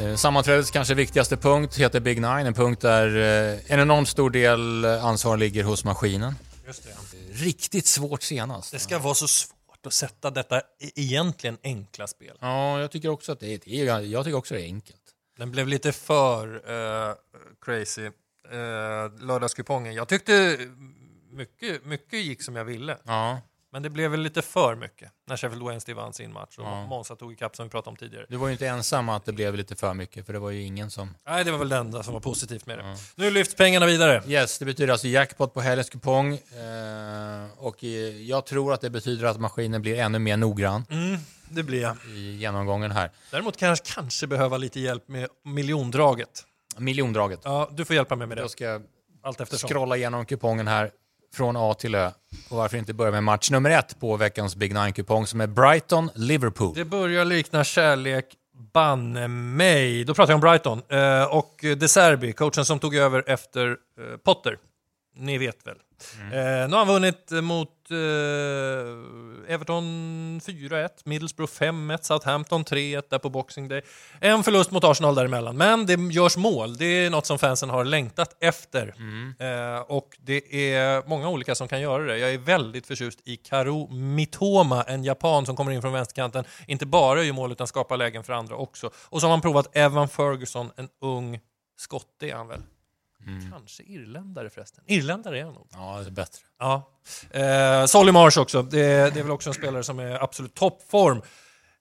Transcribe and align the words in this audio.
Eh, 0.00 0.16
Sammanträdets 0.16 0.70
kanske 0.70 0.94
viktigaste 0.94 1.36
punkt 1.36 1.76
heter 1.76 2.00
Big 2.00 2.20
Nine, 2.20 2.46
en 2.46 2.54
punkt 2.54 2.80
där 2.80 3.06
eh, 3.16 3.72
en 3.72 3.80
enormt 3.80 4.08
stor 4.08 4.30
del 4.30 4.84
ansvar 4.84 5.36
ligger 5.36 5.64
hos 5.64 5.84
maskinen. 5.84 6.34
Just 6.66 6.84
det. 6.84 6.90
Riktigt 7.32 7.86
svårt 7.86 8.22
senast. 8.22 8.72
Det 8.72 8.78
ska 8.78 8.98
vara 8.98 9.14
så 9.14 9.28
svårt 9.28 9.86
att 9.86 9.92
sätta 9.92 10.30
detta 10.30 10.62
egentligen 10.94 11.58
enkla 11.62 12.06
spel. 12.06 12.36
Ja, 12.40 12.80
jag 12.80 12.90
tycker 12.90 13.08
också 13.08 13.32
att 13.32 13.40
det 13.40 13.66
är, 13.66 14.00
jag 14.00 14.24
tycker 14.24 14.38
också 14.38 14.54
det 14.54 14.60
är 14.60 14.64
enkelt. 14.64 15.00
Den 15.38 15.50
blev 15.50 15.68
lite 15.68 15.92
för 15.92 16.54
eh, 16.54 17.14
crazy, 17.64 18.06
uh, 18.06 18.12
lördagskupongen. 19.26 19.94
Jag 19.94 20.08
tyckte 20.08 20.58
mycket, 21.30 21.84
mycket 21.84 22.18
gick 22.24 22.42
som 22.42 22.56
jag 22.56 22.64
ville. 22.64 22.98
Ja, 23.04 23.40
Men 23.72 23.82
det 23.82 23.90
blev 23.90 24.10
väl 24.10 24.20
lite 24.20 24.42
för 24.42 24.74
mycket 24.76 25.10
när 25.26 25.36
Sheffield 25.36 25.66
Wednesday 25.66 25.94
vann 25.94 26.12
sin 26.12 26.32
match 26.32 26.58
och 26.58 26.64
Ja. 26.64 26.86
Monza 26.86 27.16
tog 27.16 27.32
ikapp 27.32 27.56
som 27.56 27.66
vi 27.66 27.70
pratade 27.70 27.90
om 27.90 27.96
tidigare. 27.96 28.26
du 28.28 28.36
var 28.36 28.46
ju 28.46 28.52
inte 28.52 28.66
ensam 28.66 29.08
att 29.08 29.24
det 29.24 29.32
blev 29.32 29.54
lite 29.54 29.76
för 29.76 29.94
mycket, 29.94 30.26
för 30.26 30.32
det 30.32 30.38
var 30.38 30.50
ju 30.50 30.62
ingen 30.62 30.90
som... 30.90 31.14
Nej, 31.26 31.44
det 31.44 31.50
var 31.50 31.58
väl 31.58 31.68
det 31.68 31.76
enda 31.76 32.02
som 32.02 32.12
var 32.14 32.20
positivt 32.20 32.66
med 32.66 32.78
det. 32.78 32.96
Nu 33.14 33.30
lyfts 33.30 33.54
pengarna 33.54 33.86
vidare. 33.86 34.22
Yes, 34.26 34.58
det 34.58 34.64
betyder 34.64 34.92
alltså 34.92 35.08
jackpot 35.08 35.54
på 35.54 35.60
helgens 35.60 35.90
kupong. 35.90 36.34
Eh, 36.34 37.46
och 37.58 37.84
eh, 37.84 37.88
jag 38.22 38.46
tror 38.46 38.72
att 38.72 38.80
det 38.80 38.90
betyder 38.90 39.26
att 39.26 39.40
maskinen 39.40 39.82
blir 39.82 39.98
ännu 39.98 40.18
mer 40.18 40.36
noggrann 40.36 40.84
Mm, 40.90 41.18
det 41.50 41.62
blir 41.62 41.82
jag. 41.82 41.96
i 42.14 42.36
genomgången 42.36 42.90
här. 42.90 43.10
Däremot 43.30 43.56
kan 43.56 43.68
jag 43.68 43.78
kanske 43.84 44.26
behöva 44.26 44.56
lite 44.56 44.80
hjälp 44.80 45.08
med 45.08 45.28
miljondraget. 45.44 46.44
Miljondraget. 46.76 47.40
Ja, 47.44 47.68
du 47.72 47.84
får 47.84 47.96
hjälpa 47.96 48.16
mig 48.16 48.26
med 48.26 48.36
det. 48.36 48.42
Då 48.42 48.48
ska 48.48 48.64
jag 48.64 48.82
Allt 49.22 49.40
eftersom. 49.40 49.68
scrolla 49.68 49.96
igenom 49.96 50.26
kupongen 50.26 50.68
här 50.68 50.90
från 51.34 51.56
A 51.56 51.74
till 51.74 51.94
Ö. 51.94 52.10
Och 52.50 52.56
varför 52.56 52.76
inte 52.76 52.94
börja 52.94 53.10
med 53.10 53.24
match 53.24 53.50
nummer 53.50 53.70
ett 53.70 54.00
på 54.00 54.16
veckans 54.16 54.56
Big 54.56 54.74
Nine-kupong 54.74 55.26
som 55.26 55.40
är 55.40 55.46
Brighton-Liverpool. 55.46 56.74
Det 56.74 56.84
börjar 56.84 57.24
likna 57.24 57.64
kärlek 57.64 58.26
banne 58.72 59.28
mig. 59.28 60.04
Då 60.04 60.14
pratar 60.14 60.32
jag 60.32 60.36
om 60.36 60.40
Brighton. 60.40 60.82
Eh, 60.88 61.36
och 61.36 61.64
De 61.76 61.88
Serbi, 61.88 62.32
coachen 62.32 62.64
som 62.64 62.78
tog 62.78 62.94
över 62.94 63.24
efter 63.26 63.68
eh, 63.70 64.16
Potter. 64.24 64.58
Ni 65.16 65.38
vet 65.38 65.66
väl. 65.66 65.76
Mm. 66.20 66.32
Eh, 66.32 66.68
nu 66.68 66.76
har 66.76 66.84
han 66.84 66.94
vunnit 66.94 67.30
mot 67.30 67.90
eh, 67.90 69.54
Everton 69.54 69.84
4-1, 70.40 70.88
Middlesbrough 71.04 71.52
5-1, 71.52 71.98
Southampton 72.02 72.64
3-1 72.64 73.02
där 73.10 73.18
på 73.18 73.30
Boxing 73.30 73.68
Day. 73.68 73.82
En 74.20 74.42
förlust 74.42 74.70
mot 74.70 74.84
Arsenal 74.84 75.14
däremellan, 75.14 75.56
men 75.56 75.86
det 75.86 75.94
görs 76.12 76.36
mål. 76.36 76.76
Det 76.76 76.84
är 76.84 77.10
något 77.10 77.26
som 77.26 77.38
fansen 77.38 77.70
har 77.70 77.84
längtat 77.84 78.36
efter. 78.40 78.94
Mm. 78.98 79.34
Eh, 79.38 79.80
och 79.80 80.16
det 80.18 80.74
är 80.74 81.08
många 81.08 81.28
olika 81.28 81.54
som 81.54 81.68
kan 81.68 81.80
göra 81.80 82.02
det. 82.02 82.18
Jag 82.18 82.34
är 82.34 82.38
väldigt 82.38 82.86
förtjust 82.86 83.18
i 83.24 83.36
Karo 83.36 83.88
Mitoma, 83.92 84.82
en 84.82 85.04
japan 85.04 85.46
som 85.46 85.56
kommer 85.56 85.72
in 85.72 85.82
från 85.82 85.92
vänsterkanten. 85.92 86.44
Inte 86.66 86.86
bara 86.86 87.22
gör 87.22 87.32
mål 87.32 87.52
utan 87.52 87.66
skapar 87.66 87.96
lägen 87.96 88.24
för 88.24 88.32
andra 88.32 88.56
också. 88.56 88.90
Och 88.96 89.20
så 89.20 89.26
har 89.26 89.32
man 89.32 89.40
provat 89.40 89.76
Evan 89.76 90.08
Ferguson, 90.08 90.70
en 90.76 90.88
ung 91.00 91.40
skotte 91.78 92.30
är 92.30 92.34
han 92.34 92.48
väl? 92.48 92.60
Kanske 93.50 93.82
irländare 93.82 94.50
förresten. 94.50 94.84
Irländare 94.86 95.38
är 95.38 95.44
han 95.44 95.54
nog. 95.54 95.68
Ja, 95.72 96.00
det 96.00 96.06
är 96.06 96.10
bättre. 96.10 96.42
Ja. 96.58 96.90
Eh, 97.30 97.86
Solly 97.86 98.12
Marsh 98.12 98.38
också. 98.40 98.62
Det, 98.62 99.14
det 99.14 99.20
är 99.20 99.22
väl 99.22 99.30
också 99.30 99.50
en 99.50 99.54
spelare 99.54 99.82
som 99.82 99.98
är 99.98 100.22
absolut 100.22 100.54
toppform. 100.54 101.22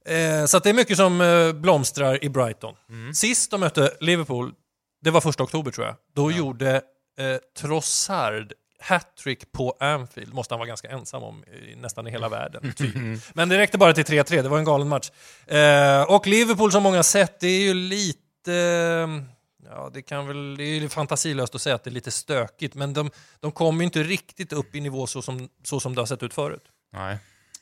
Eh, 0.05 0.45
så 0.45 0.59
det 0.59 0.69
är 0.69 0.73
mycket 0.73 0.97
som 0.97 1.21
eh, 1.21 1.53
blomstrar 1.53 2.23
i 2.23 2.29
Brighton. 2.29 2.75
Sist 3.13 3.51
de 3.51 3.59
mötte 3.59 3.91
Liverpool, 3.99 4.53
det 5.01 5.11
var 5.11 5.21
första 5.21 5.43
oktober 5.43 5.71
tror 5.71 5.87
jag, 5.87 5.95
då 6.15 6.31
gjorde 6.31 6.75
eh, 6.75 7.37
Trossard 7.57 8.53
hattrick 8.81 9.51
på 9.51 9.77
Anfield, 9.79 10.33
måste 10.33 10.53
han 10.53 10.59
vara 10.59 10.67
ganska 10.67 10.89
ensam 10.89 11.23
om 11.23 11.43
i, 11.43 11.75
nästan 11.75 12.07
i 12.07 12.11
hela 12.11 12.29
världen. 12.29 12.73
Typ. 12.77 12.95
Men 13.33 13.49
det 13.49 13.57
räckte 13.57 13.77
bara 13.77 13.93
till 13.93 14.05
3-3, 14.05 14.41
det 14.41 14.49
var 14.49 14.57
en 14.57 14.65
galen 14.65 14.87
match. 14.87 15.11
Eh, 15.47 16.01
och 16.01 16.27
Liverpool 16.27 16.71
som 16.71 16.83
många 16.83 17.03
sett, 17.03 17.39
det 17.39 17.47
är 17.47 17.61
ju 17.61 17.73
lite... 17.73 19.23
Ja, 19.71 19.89
det, 19.93 20.01
kan 20.01 20.27
väl, 20.27 20.57
det 20.57 20.63
är 20.63 20.87
fantasilöst 20.87 21.55
att 21.55 21.61
säga 21.61 21.75
att 21.75 21.83
det 21.83 21.89
är 21.89 21.91
lite 21.91 22.11
stökigt, 22.11 22.75
men 22.75 22.93
de, 22.93 23.11
de 23.39 23.51
kommer 23.51 23.79
ju 23.79 23.85
inte 23.85 24.03
riktigt 24.03 24.53
upp 24.53 24.75
i 24.75 24.81
nivå 24.81 25.07
så 25.07 25.21
som, 25.21 25.49
så 25.63 25.79
som 25.79 25.95
det 25.95 26.01
har 26.01 26.05
sett 26.05 26.23
ut 26.23 26.33
förut. 26.33 26.63
Nej. 26.93 27.17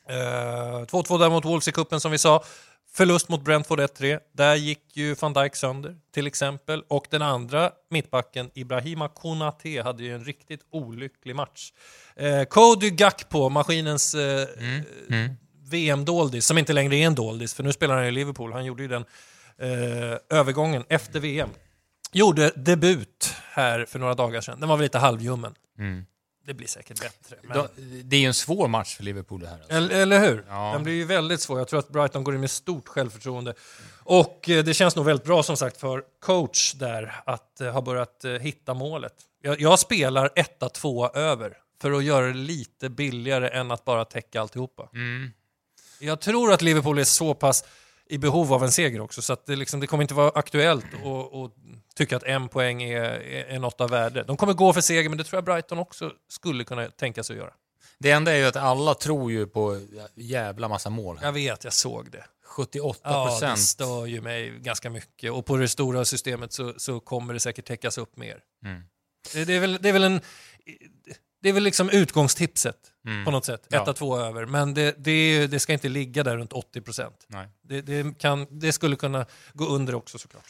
Eh, 0.08 0.14
2-2 0.14 1.18
där 1.18 1.30
mot 1.30 1.44
Wolves 1.44 1.68
i 1.68 1.72
cupen 1.72 2.00
som 2.00 2.10
vi 2.10 2.18
sa. 2.18 2.44
Förlust 2.92 3.28
mot 3.28 3.44
Brentford 3.44 3.80
1-3. 3.80 4.20
Där 4.32 4.54
gick 4.54 4.96
ju 4.96 5.14
van 5.14 5.32
Dijk 5.32 5.56
sönder 5.56 5.96
till 6.14 6.26
exempel. 6.26 6.82
Och 6.88 7.06
den 7.10 7.22
andra 7.22 7.72
mittbacken, 7.90 8.50
Ibrahima 8.54 9.08
Konate, 9.08 9.82
hade 9.82 10.02
ju 10.02 10.14
en 10.14 10.24
riktigt 10.24 10.60
olycklig 10.70 11.36
match. 11.36 11.72
Eh, 12.16 12.44
Cody 12.44 12.90
Gakpo, 12.90 13.48
maskinens 13.48 14.14
eh, 14.14 14.48
VM-doldis, 15.62 16.46
som 16.46 16.58
inte 16.58 16.72
längre 16.72 16.96
är 16.96 17.06
en 17.06 17.14
doldis, 17.14 17.54
för 17.54 17.62
nu 17.62 17.72
spelar 17.72 17.96
han 17.96 18.06
i 18.06 18.10
Liverpool. 18.10 18.52
Han 18.52 18.64
gjorde 18.64 18.82
ju 18.82 18.88
den 18.88 19.04
eh, 19.58 20.38
övergången 20.38 20.84
efter 20.88 21.20
VM. 21.20 21.48
Gjorde 22.12 22.50
debut 22.56 23.34
här 23.50 23.84
för 23.84 23.98
några 23.98 24.14
dagar 24.14 24.40
sedan. 24.40 24.60
Den 24.60 24.68
var 24.68 24.76
väl 24.76 24.82
lite 24.82 24.98
halvljummen. 24.98 25.54
Mm. 25.78 26.04
Det 26.46 26.54
blir 26.54 26.66
säkert 26.66 27.00
bättre. 27.00 27.36
Men... 27.42 27.56
Då, 27.56 27.68
det 28.04 28.16
är 28.16 28.20
ju 28.20 28.26
en 28.26 28.34
svår 28.34 28.68
match 28.68 28.96
för 28.96 29.04
Liverpool 29.04 29.40
det 29.40 29.46
här. 29.46 29.54
Alltså. 29.54 29.72
Eller, 29.72 30.02
eller 30.02 30.20
hur? 30.20 30.44
Ja. 30.48 30.72
Den 30.72 30.82
blir 30.82 30.94
ju 30.94 31.04
väldigt 31.04 31.40
svår. 31.40 31.58
Jag 31.58 31.68
tror 31.68 31.78
att 31.78 31.88
Brighton 31.88 32.24
går 32.24 32.34
in 32.34 32.40
med 32.40 32.50
stort 32.50 32.88
självförtroende. 32.88 33.54
Och 34.02 34.48
eh, 34.50 34.64
det 34.64 34.74
känns 34.74 34.96
nog 34.96 35.04
väldigt 35.04 35.26
bra 35.26 35.42
som 35.42 35.56
sagt 35.56 35.80
för 35.80 36.02
coach 36.20 36.72
där 36.72 37.22
att 37.26 37.60
eh, 37.60 37.72
ha 37.72 37.80
börjat 37.80 38.24
eh, 38.24 38.32
hitta 38.32 38.74
målet. 38.74 39.14
Jag, 39.42 39.60
jag 39.60 39.78
spelar 39.78 40.28
1-2 40.60 41.16
över 41.16 41.56
för 41.80 41.92
att 41.92 42.04
göra 42.04 42.26
det 42.26 42.34
lite 42.34 42.88
billigare 42.88 43.48
än 43.48 43.70
att 43.70 43.84
bara 43.84 44.04
täcka 44.04 44.40
alltihopa. 44.40 44.88
Mm. 44.94 45.30
Jag 46.00 46.20
tror 46.20 46.52
att 46.52 46.62
Liverpool 46.62 46.98
är 46.98 47.04
så 47.04 47.34
pass 47.34 47.64
i 48.08 48.18
behov 48.18 48.52
av 48.52 48.64
en 48.64 48.72
seger 48.72 49.00
också 49.00 49.22
så 49.22 49.36
det, 49.46 49.56
liksom, 49.56 49.80
det 49.80 49.86
kommer 49.86 50.02
inte 50.02 50.14
vara 50.14 50.30
aktuellt 50.34 50.84
att 50.84 51.52
tycka 51.94 52.16
att 52.16 52.22
en 52.22 52.48
poäng 52.48 52.82
är, 52.82 53.02
är, 53.04 53.44
är 53.44 53.58
något 53.58 53.80
av 53.80 53.90
värde. 53.90 54.24
De 54.24 54.36
kommer 54.36 54.52
gå 54.52 54.72
för 54.72 54.80
seger 54.80 55.08
men 55.08 55.18
det 55.18 55.24
tror 55.24 55.36
jag 55.36 55.44
Brighton 55.44 55.78
också 55.78 56.12
skulle 56.28 56.64
kunna 56.64 56.86
tänka 56.86 57.22
sig 57.22 57.34
att 57.34 57.38
göra. 57.38 57.52
Det 57.98 58.10
enda 58.10 58.32
är 58.32 58.36
ju 58.36 58.44
att 58.44 58.56
alla 58.56 58.94
tror 58.94 59.32
ju 59.32 59.46
på 59.46 59.80
jävla 60.14 60.68
massa 60.68 60.90
mål. 60.90 61.18
Jag 61.22 61.32
vet, 61.32 61.64
jag 61.64 61.72
såg 61.72 62.10
det. 62.10 62.24
78 62.44 63.00
Ja, 63.02 63.24
det 63.24 63.30
procent. 63.30 63.58
stör 63.58 64.06
ju 64.06 64.20
mig 64.20 64.50
ganska 64.58 64.90
mycket. 64.90 65.32
Och 65.32 65.46
på 65.46 65.56
det 65.56 65.68
stora 65.68 66.04
systemet 66.04 66.52
så, 66.52 66.74
så 66.76 67.00
kommer 67.00 67.34
det 67.34 67.40
säkert 67.40 67.64
täckas 67.64 67.98
upp 67.98 68.16
mer. 68.16 68.40
Mm. 68.64 68.82
Det, 69.32 69.44
det, 69.44 69.54
är 69.54 69.60
väl, 69.60 69.78
det 69.80 69.88
är 69.88 69.92
väl 69.92 70.04
en... 70.04 70.20
Det 71.42 71.48
är 71.48 71.52
väl 71.52 71.62
liksom 71.62 71.90
utgångstipset 71.90 72.76
Mm. 73.06 73.24
på 73.24 73.30
något 73.30 73.44
sätt. 73.44 73.66
Ja. 73.68 73.84
1-2 73.84 74.20
över. 74.28 74.46
Men 74.46 74.74
det, 74.74 74.94
det, 74.98 75.46
det 75.46 75.60
ska 75.60 75.72
inte 75.72 75.88
ligga 75.88 76.24
där 76.24 76.36
runt 76.36 76.52
80 76.52 76.80
procent. 76.80 77.26
Det, 77.68 77.80
det, 77.80 78.18
kan, 78.18 78.46
det 78.50 78.72
skulle 78.72 78.96
kunna 78.96 79.26
gå 79.52 79.66
under 79.66 79.94
också 79.94 80.18
såklart. 80.18 80.44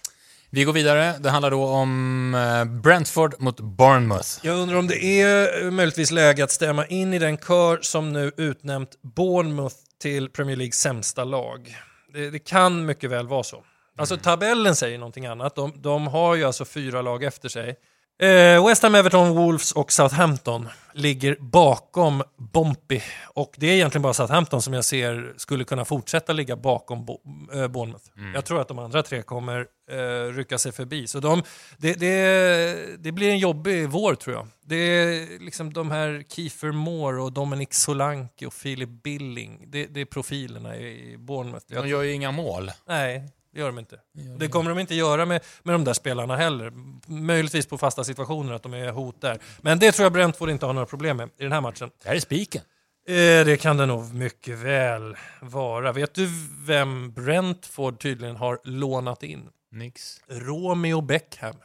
Vi 0.51 0.65
går 0.65 0.73
vidare. 0.73 1.15
Det 1.19 1.31
handlar 1.31 1.51
då 1.51 1.65
om 1.65 2.35
eh, 2.35 2.65
Brentford 2.65 3.35
mot 3.39 3.61
Bournemouth. 3.61 4.29
Jag 4.43 4.59
undrar 4.59 4.77
om 4.77 4.87
det 4.87 5.05
är 5.05 5.65
eh, 5.65 5.71
möjligtvis 5.71 6.11
läge 6.11 6.45
att 6.45 6.51
stämma 6.51 6.87
in 6.87 7.15
i 7.15 7.19
den 7.19 7.37
kör 7.39 7.79
som 7.83 8.13
nu 8.13 8.33
utnämnt 8.37 9.03
Bournemouth 9.03 9.77
till 10.03 10.31
Premier 10.31 10.57
Leagues 10.57 10.81
sämsta 10.81 11.25
lag. 11.25 11.77
Det, 12.13 12.31
det 12.31 12.39
kan 12.39 12.87
mycket 12.87 13.11
väl 13.11 13.29
vara 13.29 13.43
så. 13.43 13.65
Alltså 13.99 14.17
tabellen 14.17 14.77
säger 14.77 14.99
någonting 14.99 15.27
annat. 15.27 15.57
De, 15.57 15.73
de 15.83 16.07
har 16.07 16.35
ju 16.35 16.45
alltså 16.45 16.65
fyra 16.65 17.03
lag 17.03 17.25
efter 17.25 17.49
sig. 17.49 17.77
Eh, 18.21 18.67
West 18.67 18.83
Ham, 18.83 18.95
Everton, 18.95 19.35
Wolves 19.35 19.73
och 19.73 19.93
Southampton 19.93 20.69
ligger 20.93 21.37
bakom 21.41 22.23
Bompy. 22.37 23.01
Och 23.27 23.55
det 23.57 23.67
är 23.67 23.75
egentligen 23.75 24.03
bara 24.03 24.15
Southampton 24.15 24.63
som 24.63 24.75
jag 24.75 24.85
ser 24.85 25.35
skulle 25.37 25.65
kunna 25.65 25.85
fortsätta 25.85 26.33
ligga 26.33 26.57
bakom 26.57 27.05
Bo 27.05 27.21
eh, 27.55 27.69
Bournemouth. 27.69 28.05
Jag 28.35 28.45
tror 28.45 28.61
att 28.61 28.69
de 28.69 28.79
andra 28.79 29.03
tre 29.03 29.23
kommer 29.23 29.67
eh, 29.91 30.33
rycka 30.33 30.59
sig 30.59 30.73
förbi. 30.73 31.07
Så 31.07 31.21
de, 31.21 31.43
det, 31.77 31.95
det, 31.95 32.97
det 32.99 33.13
blir 33.13 33.31
en 33.31 33.39
jobbig 33.39 33.89
vår 33.89 34.15
tror 34.15 34.37
jag. 34.37 34.47
Det 34.67 34.77
är 34.77 35.39
liksom 35.45 35.73
de 35.73 35.91
här 35.91 36.25
Kiefer 36.29 36.73
Moore 36.73 37.23
och 37.23 37.33
Dominic 37.33 37.69
Solanke 37.73 38.47
och 38.47 38.55
Philip 38.63 39.03
Billing. 39.03 39.65
Det, 39.67 39.87
det 39.87 40.01
är 40.01 40.05
profilerna 40.05 40.77
i 40.77 41.17
Bournemouth. 41.19 41.67
De 41.69 41.89
gör 41.89 42.03
ju 42.03 42.13
inga 42.13 42.31
mål. 42.31 42.71
nej, 42.89 43.29
det 43.53 43.61
gör 43.61 43.67
de 43.67 43.79
inte. 43.79 44.01
Det 44.39 44.49
kommer 44.49 44.71
de 44.71 44.79
inte 44.79 44.95
göra 44.95 45.27
med, 45.27 45.45
med 45.63 45.75
de 45.75 45.85
där 45.85 45.93
spelarna 45.93 46.37
heller. 46.37 46.73
Möjligtvis 47.07 47.67
på 47.67 47.79
fasta 47.79 48.05
situationer, 48.05 48.53
att 48.53 48.63
de 48.63 48.75
är 48.75 48.91
hot 48.91 49.21
där. 49.21 49.39
Men 49.61 49.79
det 49.79 49.93
tror 49.93 50.05
jag 50.05 50.13
Brentford 50.13 50.51
inte 50.51 50.67
har 50.67 50.73
några 50.73 50.87
problem 50.87 51.17
med 51.17 51.29
i 51.39 51.43
den 51.43 51.53
här 51.53 51.61
matchen. 51.61 51.91
Det 52.03 52.09
här 52.09 52.17
är 52.17 52.21
spiken. 52.21 52.63
Eh, 53.09 53.15
det 53.45 53.61
kan 53.61 53.77
det 53.77 53.87
nog 53.87 54.15
mycket 54.15 54.59
väl 54.59 55.17
vara. 55.41 55.93
Vet 55.93 56.15
du 56.15 56.29
vem 56.67 57.13
Brentford 57.13 58.01
tydligen 58.01 58.37
har 58.37 58.59
lånat 58.65 59.23
in? 59.23 59.49
Nix. 59.73 60.21
Romeo 60.29 61.01
Beckham. 61.01 61.57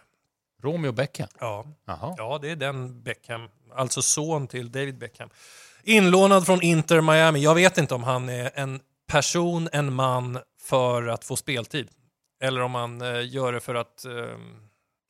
Romeo 0.63 0.91
Beckham. 0.91 1.27
Ja, 1.39 1.65
ja 2.17 2.39
det 2.41 2.51
är 2.51 2.55
den 2.55 3.03
Beckham, 3.03 3.49
alltså 3.75 4.01
son 4.01 4.47
till 4.47 4.71
David 4.71 4.97
Beckham. 4.97 5.29
Inlånad 5.83 6.45
från 6.45 6.61
Inter 6.61 7.01
Miami. 7.01 7.43
Jag 7.43 7.55
vet 7.55 7.77
inte 7.77 7.95
om 7.95 8.03
han 8.03 8.29
är 8.29 8.51
en 8.53 8.79
person, 9.07 9.69
en 9.71 9.93
man 9.93 10.39
för 10.63 11.07
att 11.07 11.23
få 11.25 11.35
speltid. 11.35 11.89
Eller 12.41 12.61
om 12.61 12.75
han 12.75 13.01
eh, 13.01 13.27
gör 13.33 13.53
det 13.53 13.59
för 13.59 13.75
att, 13.75 14.05
eh, 14.05 14.11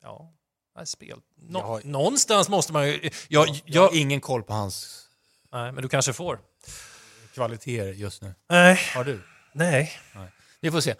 ja, 0.02 0.32
nej, 0.76 0.86
spel. 0.86 1.18
Nå- 1.36 1.58
Jag 1.58 1.66
har- 1.66 1.80
Någonstans 1.84 2.48
måste 2.48 2.72
man 2.72 2.86
ju... 2.88 3.00
Jag, 3.02 3.48
Jag 3.48 3.60
jag, 3.64 3.82
har 3.82 3.96
ingen 3.96 4.20
koll 4.20 4.42
på 4.42 4.52
hans 4.52 5.06
nej, 5.52 5.72
men 5.72 5.82
du 5.82 5.88
kanske 5.88 6.12
får. 6.12 6.38
kvaliteter 7.34 7.92
just 7.92 8.22
nu. 8.22 8.34
Nej, 8.48 8.80
Har 8.94 9.04
du? 9.04 9.20
nej. 9.52 9.92
Vi 10.60 10.70
får 10.70 10.80
se. 10.80 10.90
Eh, 10.90 10.96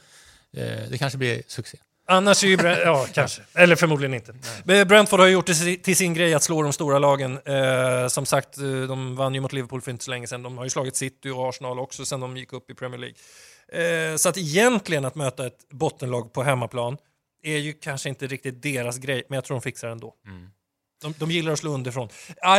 Det 0.90 0.98
kanske 0.98 1.18
blir 1.18 1.42
succé. 1.46 1.78
Annars 2.06 2.44
är 2.44 2.48
ju 2.48 2.56
Brent, 2.56 2.80
ja 2.84 3.06
kanske, 3.14 3.42
eller 3.54 3.76
förmodligen 3.76 4.14
inte. 4.14 4.34
Men 4.64 4.88
Brentford 4.88 5.20
har 5.20 5.26
gjort 5.26 5.46
det 5.46 5.76
till 5.76 5.96
sin 5.96 6.14
grej 6.14 6.34
att 6.34 6.42
slå 6.42 6.62
de 6.62 6.72
stora 6.72 6.98
lagen. 6.98 7.38
Eh, 7.44 8.08
som 8.08 8.26
sagt, 8.26 8.58
eh, 8.58 8.64
de 8.64 9.16
vann 9.16 9.34
ju 9.34 9.40
mot 9.40 9.52
Liverpool 9.52 9.80
för 9.82 9.90
inte 9.90 10.04
så 10.04 10.10
länge 10.10 10.26
sedan. 10.26 10.42
De 10.42 10.58
har 10.58 10.64
ju 10.64 10.70
slagit 10.70 10.96
City 10.96 11.28
och 11.30 11.48
Arsenal 11.48 11.78
också 11.78 12.04
sedan 12.04 12.20
de 12.20 12.36
gick 12.36 12.52
upp 12.52 12.70
i 12.70 12.74
Premier 12.74 12.98
League. 12.98 13.16
Eh, 13.68 14.16
så 14.16 14.28
att 14.28 14.38
egentligen 14.38 15.04
att 15.04 15.14
möta 15.14 15.46
ett 15.46 15.68
bottenlag 15.70 16.32
på 16.32 16.42
hemmaplan 16.42 16.96
är 17.42 17.56
ju 17.56 17.72
kanske 17.72 18.08
inte 18.08 18.26
riktigt 18.26 18.62
deras 18.62 18.98
grej, 18.98 19.22
men 19.28 19.34
jag 19.34 19.44
tror 19.44 19.54
de 19.54 19.62
fixar 19.62 19.88
det 19.88 19.92
ändå. 19.92 20.14
Mm. 20.26 20.48
De, 21.02 21.14
de 21.18 21.30
gillar 21.30 21.52
att 21.52 21.58
slå 21.58 21.70
underifrån. 21.70 22.08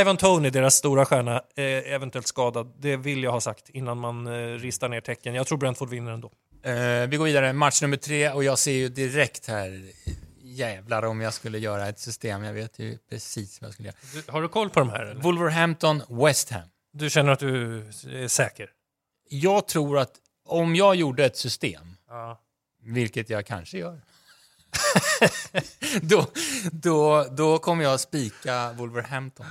Ivan 0.02 0.18
Tony, 0.18 0.50
deras 0.50 0.76
stora 0.76 1.06
stjärna, 1.06 1.36
eh, 1.56 1.94
eventuellt 1.94 2.28
skadad. 2.28 2.74
Det 2.80 2.98
vill 2.98 3.24
jag 3.24 3.32
ha 3.32 3.42
sagt 3.42 3.70
innan 3.70 3.98
man 3.98 4.28
eh, 4.28 4.60
ristar 4.60 4.90
ner 4.90 5.02
tecken. 5.02 5.36
Jag 5.36 5.48
tror 5.48 5.58
Brentford 5.58 5.90
vinner 5.90 6.12
ändå. 6.12 6.32
Eh, 6.64 7.08
vi 7.08 7.18
går 7.18 7.26
vidare, 7.26 7.54
match 7.54 7.82
nummer 7.82 7.98
tre 7.98 8.30
och 8.32 8.44
jag 8.44 8.60
ser 8.60 8.72
ju 8.72 8.90
direkt 8.90 9.48
här, 9.48 9.92
jävlar 10.42 11.06
om 11.06 11.22
jag 11.22 11.34
skulle 11.34 11.60
göra 11.60 11.88
ett 11.88 12.00
system, 12.00 12.44
jag 12.44 12.54
vet 12.54 12.80
ju 12.80 12.98
precis 13.10 13.62
vad 13.62 13.68
jag 13.68 13.74
skulle 13.74 13.88
göra. 13.88 13.98
Du, 14.14 14.32
har 14.32 14.42
du 14.42 14.48
koll 14.48 14.70
på 14.70 14.80
de 14.80 14.90
här? 14.90 15.06
Eller? 15.06 15.22
Wolverhampton, 15.22 16.04
West 16.10 16.50
Ham. 16.50 16.70
Du 16.94 17.10
känner 17.10 17.32
att 17.32 17.40
du 17.40 17.78
är 17.78 18.28
säker? 18.28 18.70
Jag 19.30 19.68
tror 19.68 20.00
att 20.00 20.12
om 20.46 20.76
jag 20.76 20.96
gjorde 20.96 21.26
ett 21.26 21.38
system, 21.38 21.98
Ja. 22.10 22.40
vilket 22.84 23.30
jag 23.30 23.46
kanske 23.46 23.78
gör, 23.78 24.02
då, 26.02 26.26
då, 26.72 27.26
då 27.32 27.58
kommer 27.58 27.84
jag 27.84 28.00
spika 28.00 28.72
Wolverhampton. 28.74 29.46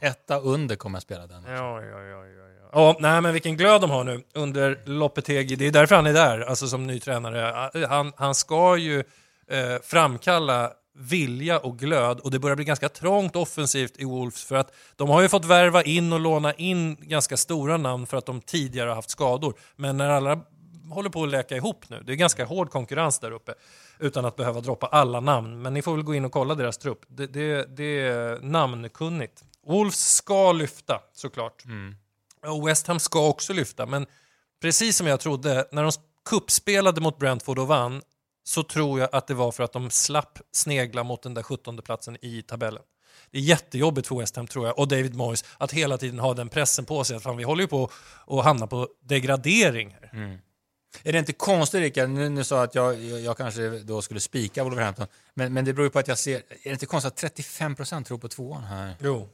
Etta 0.00 0.38
under 0.40 0.76
kommer 0.76 0.96
jag 0.96 1.02
spela 1.02 1.26
den. 1.26 1.44
Ja, 1.44 1.82
ja, 1.82 2.00
ja, 2.00 2.26
ja, 2.26 2.26
ja. 2.26 2.68
ja, 2.72 2.96
nej 3.00 3.20
men 3.20 3.32
vilken 3.32 3.56
glöd 3.56 3.80
de 3.80 3.90
har 3.90 4.04
nu 4.04 4.22
under 4.34 4.82
Lopetegi. 4.84 5.56
Det 5.56 5.66
är 5.66 5.70
därför 5.72 5.94
han 5.94 6.06
är 6.06 6.12
där, 6.12 6.40
alltså 6.40 6.68
som 6.68 6.86
ny 6.86 7.00
tränare. 7.00 7.70
Han, 7.88 8.12
han 8.16 8.34
ska 8.34 8.76
ju 8.76 8.98
eh, 9.50 9.76
framkalla 9.82 10.72
vilja 10.98 11.58
och 11.58 11.78
glöd 11.78 12.20
och 12.20 12.30
det 12.30 12.38
börjar 12.38 12.56
bli 12.56 12.64
ganska 12.64 12.88
trångt 12.88 13.36
offensivt 13.36 13.92
i 13.98 14.04
Wolves 14.04 14.44
för 14.44 14.56
att 14.56 14.74
de 14.96 15.08
har 15.08 15.22
ju 15.22 15.28
fått 15.28 15.44
värva 15.44 15.82
in 15.82 16.12
och 16.12 16.20
låna 16.20 16.54
in 16.54 16.96
ganska 17.00 17.36
stora 17.36 17.76
namn 17.76 18.06
för 18.06 18.16
att 18.16 18.26
de 18.26 18.40
tidigare 18.40 18.88
har 18.88 18.96
haft 18.96 19.10
skador. 19.10 19.54
Men 19.76 19.96
när 19.96 20.08
alla 20.08 20.40
håller 20.90 21.10
på 21.10 21.22
att 21.22 21.28
läka 21.28 21.56
ihop 21.56 21.88
nu, 21.88 22.02
det 22.06 22.12
är 22.12 22.16
ganska 22.16 22.44
hård 22.44 22.70
konkurrens 22.70 23.18
där 23.18 23.30
uppe 23.30 23.54
utan 23.98 24.24
att 24.24 24.36
behöva 24.36 24.60
droppa 24.60 24.86
alla 24.86 25.20
namn. 25.20 25.62
Men 25.62 25.74
ni 25.74 25.82
får 25.82 25.94
väl 25.94 26.02
gå 26.02 26.14
in 26.14 26.24
och 26.24 26.32
kolla 26.32 26.54
deras 26.54 26.78
trupp. 26.78 27.00
Det, 27.08 27.26
det, 27.26 27.76
det 27.76 28.00
är 28.00 28.40
namnkunnigt. 28.40 29.44
Wolves 29.66 30.14
ska 30.14 30.52
lyfta 30.52 31.00
såklart. 31.14 31.64
Och 32.46 32.68
West 32.68 32.86
Ham 32.86 33.00
ska 33.00 33.28
också 33.28 33.52
lyfta, 33.52 33.86
men 33.86 34.06
precis 34.60 34.96
som 34.96 35.06
jag 35.06 35.20
trodde, 35.20 35.68
när 35.72 35.82
de 35.82 35.92
kuppspelade 36.24 37.00
mot 37.00 37.18
Brentford 37.18 37.58
och 37.58 37.66
vann 37.66 38.02
så 38.48 38.62
tror 38.62 39.00
jag 39.00 39.08
att 39.12 39.26
det 39.26 39.34
var 39.34 39.52
för 39.52 39.62
att 39.62 39.72
de 39.72 39.90
slapp 39.90 40.38
snegla 40.52 41.04
mot 41.04 41.22
den 41.22 41.34
där 41.34 41.42
17 41.42 41.76
platsen 41.76 42.16
i 42.20 42.42
tabellen. 42.42 42.82
Det 43.30 43.38
är 43.38 43.42
jättejobbigt 43.42 44.08
för 44.08 44.18
West 44.18 44.36
Ham 44.36 44.46
tror 44.46 44.66
jag 44.66 44.78
och 44.78 44.88
David 44.88 45.14
Moyes 45.14 45.44
att 45.58 45.72
hela 45.72 45.98
tiden 45.98 46.18
ha 46.18 46.34
den 46.34 46.48
pressen 46.48 46.84
på 46.84 47.04
sig 47.04 47.16
att 47.16 47.22
fan, 47.22 47.36
vi 47.36 47.44
håller 47.44 47.62
ju 47.62 47.68
på 47.68 47.90
att 48.26 48.44
hamna 48.44 48.66
på 48.66 48.88
degradering 49.04 49.96
här. 50.00 50.40
Är 51.02 51.12
det 51.12 51.18
inte 51.18 51.32
konstigt 51.32 51.80
Rickard, 51.80 52.10
nu, 52.10 52.28
nu 52.28 52.44
sa 52.44 52.56
jag 52.56 52.64
att 52.64 52.74
jag, 52.74 53.02
jag, 53.02 53.20
jag 53.20 53.36
kanske 53.36 53.68
då 53.78 54.02
skulle 54.02 54.20
spika 54.20 54.64
Wolverhampton, 54.64 55.06
men, 55.34 55.52
men 55.52 55.64
det 55.64 55.72
beror 55.72 55.86
ju 55.86 55.90
på 55.90 55.98
att 55.98 56.08
jag 56.08 56.18
ser, 56.18 56.36
är 56.36 56.42
det 56.62 56.70
inte 56.70 56.86
konstigt 56.86 57.24
att 57.24 57.36
35% 57.38 58.04
tror 58.04 58.18
på 58.18 58.28
tvåan 58.28 58.64
här? 58.64 58.94
Jo, 59.00 59.28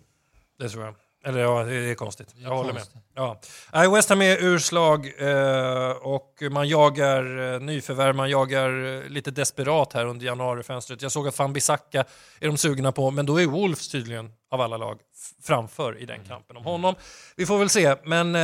det 0.58 0.68
tror 0.68 0.84
jag. 0.84 0.94
Eller 1.24 1.40
ja, 1.40 1.64
det 1.64 1.74
är 1.74 1.94
konstigt. 1.94 2.34
Jag 2.36 2.50
håller 2.50 2.72
med. 2.72 2.82
Ja. 3.14 3.40
Nej, 3.72 3.90
West 3.90 4.08
Ham 4.08 4.22
är 4.22 4.44
urslag 4.44 5.12
eh, 5.18 5.90
och 5.90 6.42
man 6.50 6.68
jagar 6.68 7.54
eh, 7.54 7.60
nyförvärv, 7.60 8.14
man 8.14 8.30
jagar 8.30 8.84
eh, 8.84 9.08
lite 9.08 9.30
desperat 9.30 9.92
här 9.92 10.06
under 10.06 10.26
januarifönstret. 10.26 11.02
Jag 11.02 11.12
såg 11.12 11.28
att 11.28 11.38
Van 11.38 11.52
Bissaka 11.52 12.04
är 12.40 12.46
de 12.46 12.56
sugna 12.56 12.92
på, 12.92 13.10
men 13.10 13.26
då 13.26 13.40
är 13.40 13.46
Wolves 13.46 13.88
tydligen 13.88 14.32
av 14.50 14.60
alla 14.60 14.76
lag 14.76 15.00
framför 15.42 15.98
i 15.98 16.06
den 16.06 16.24
kampen 16.28 16.56
om 16.56 16.64
honom. 16.64 16.94
Vi 17.36 17.46
får 17.46 17.58
väl 17.58 17.68
se, 17.68 17.96
men 18.04 18.34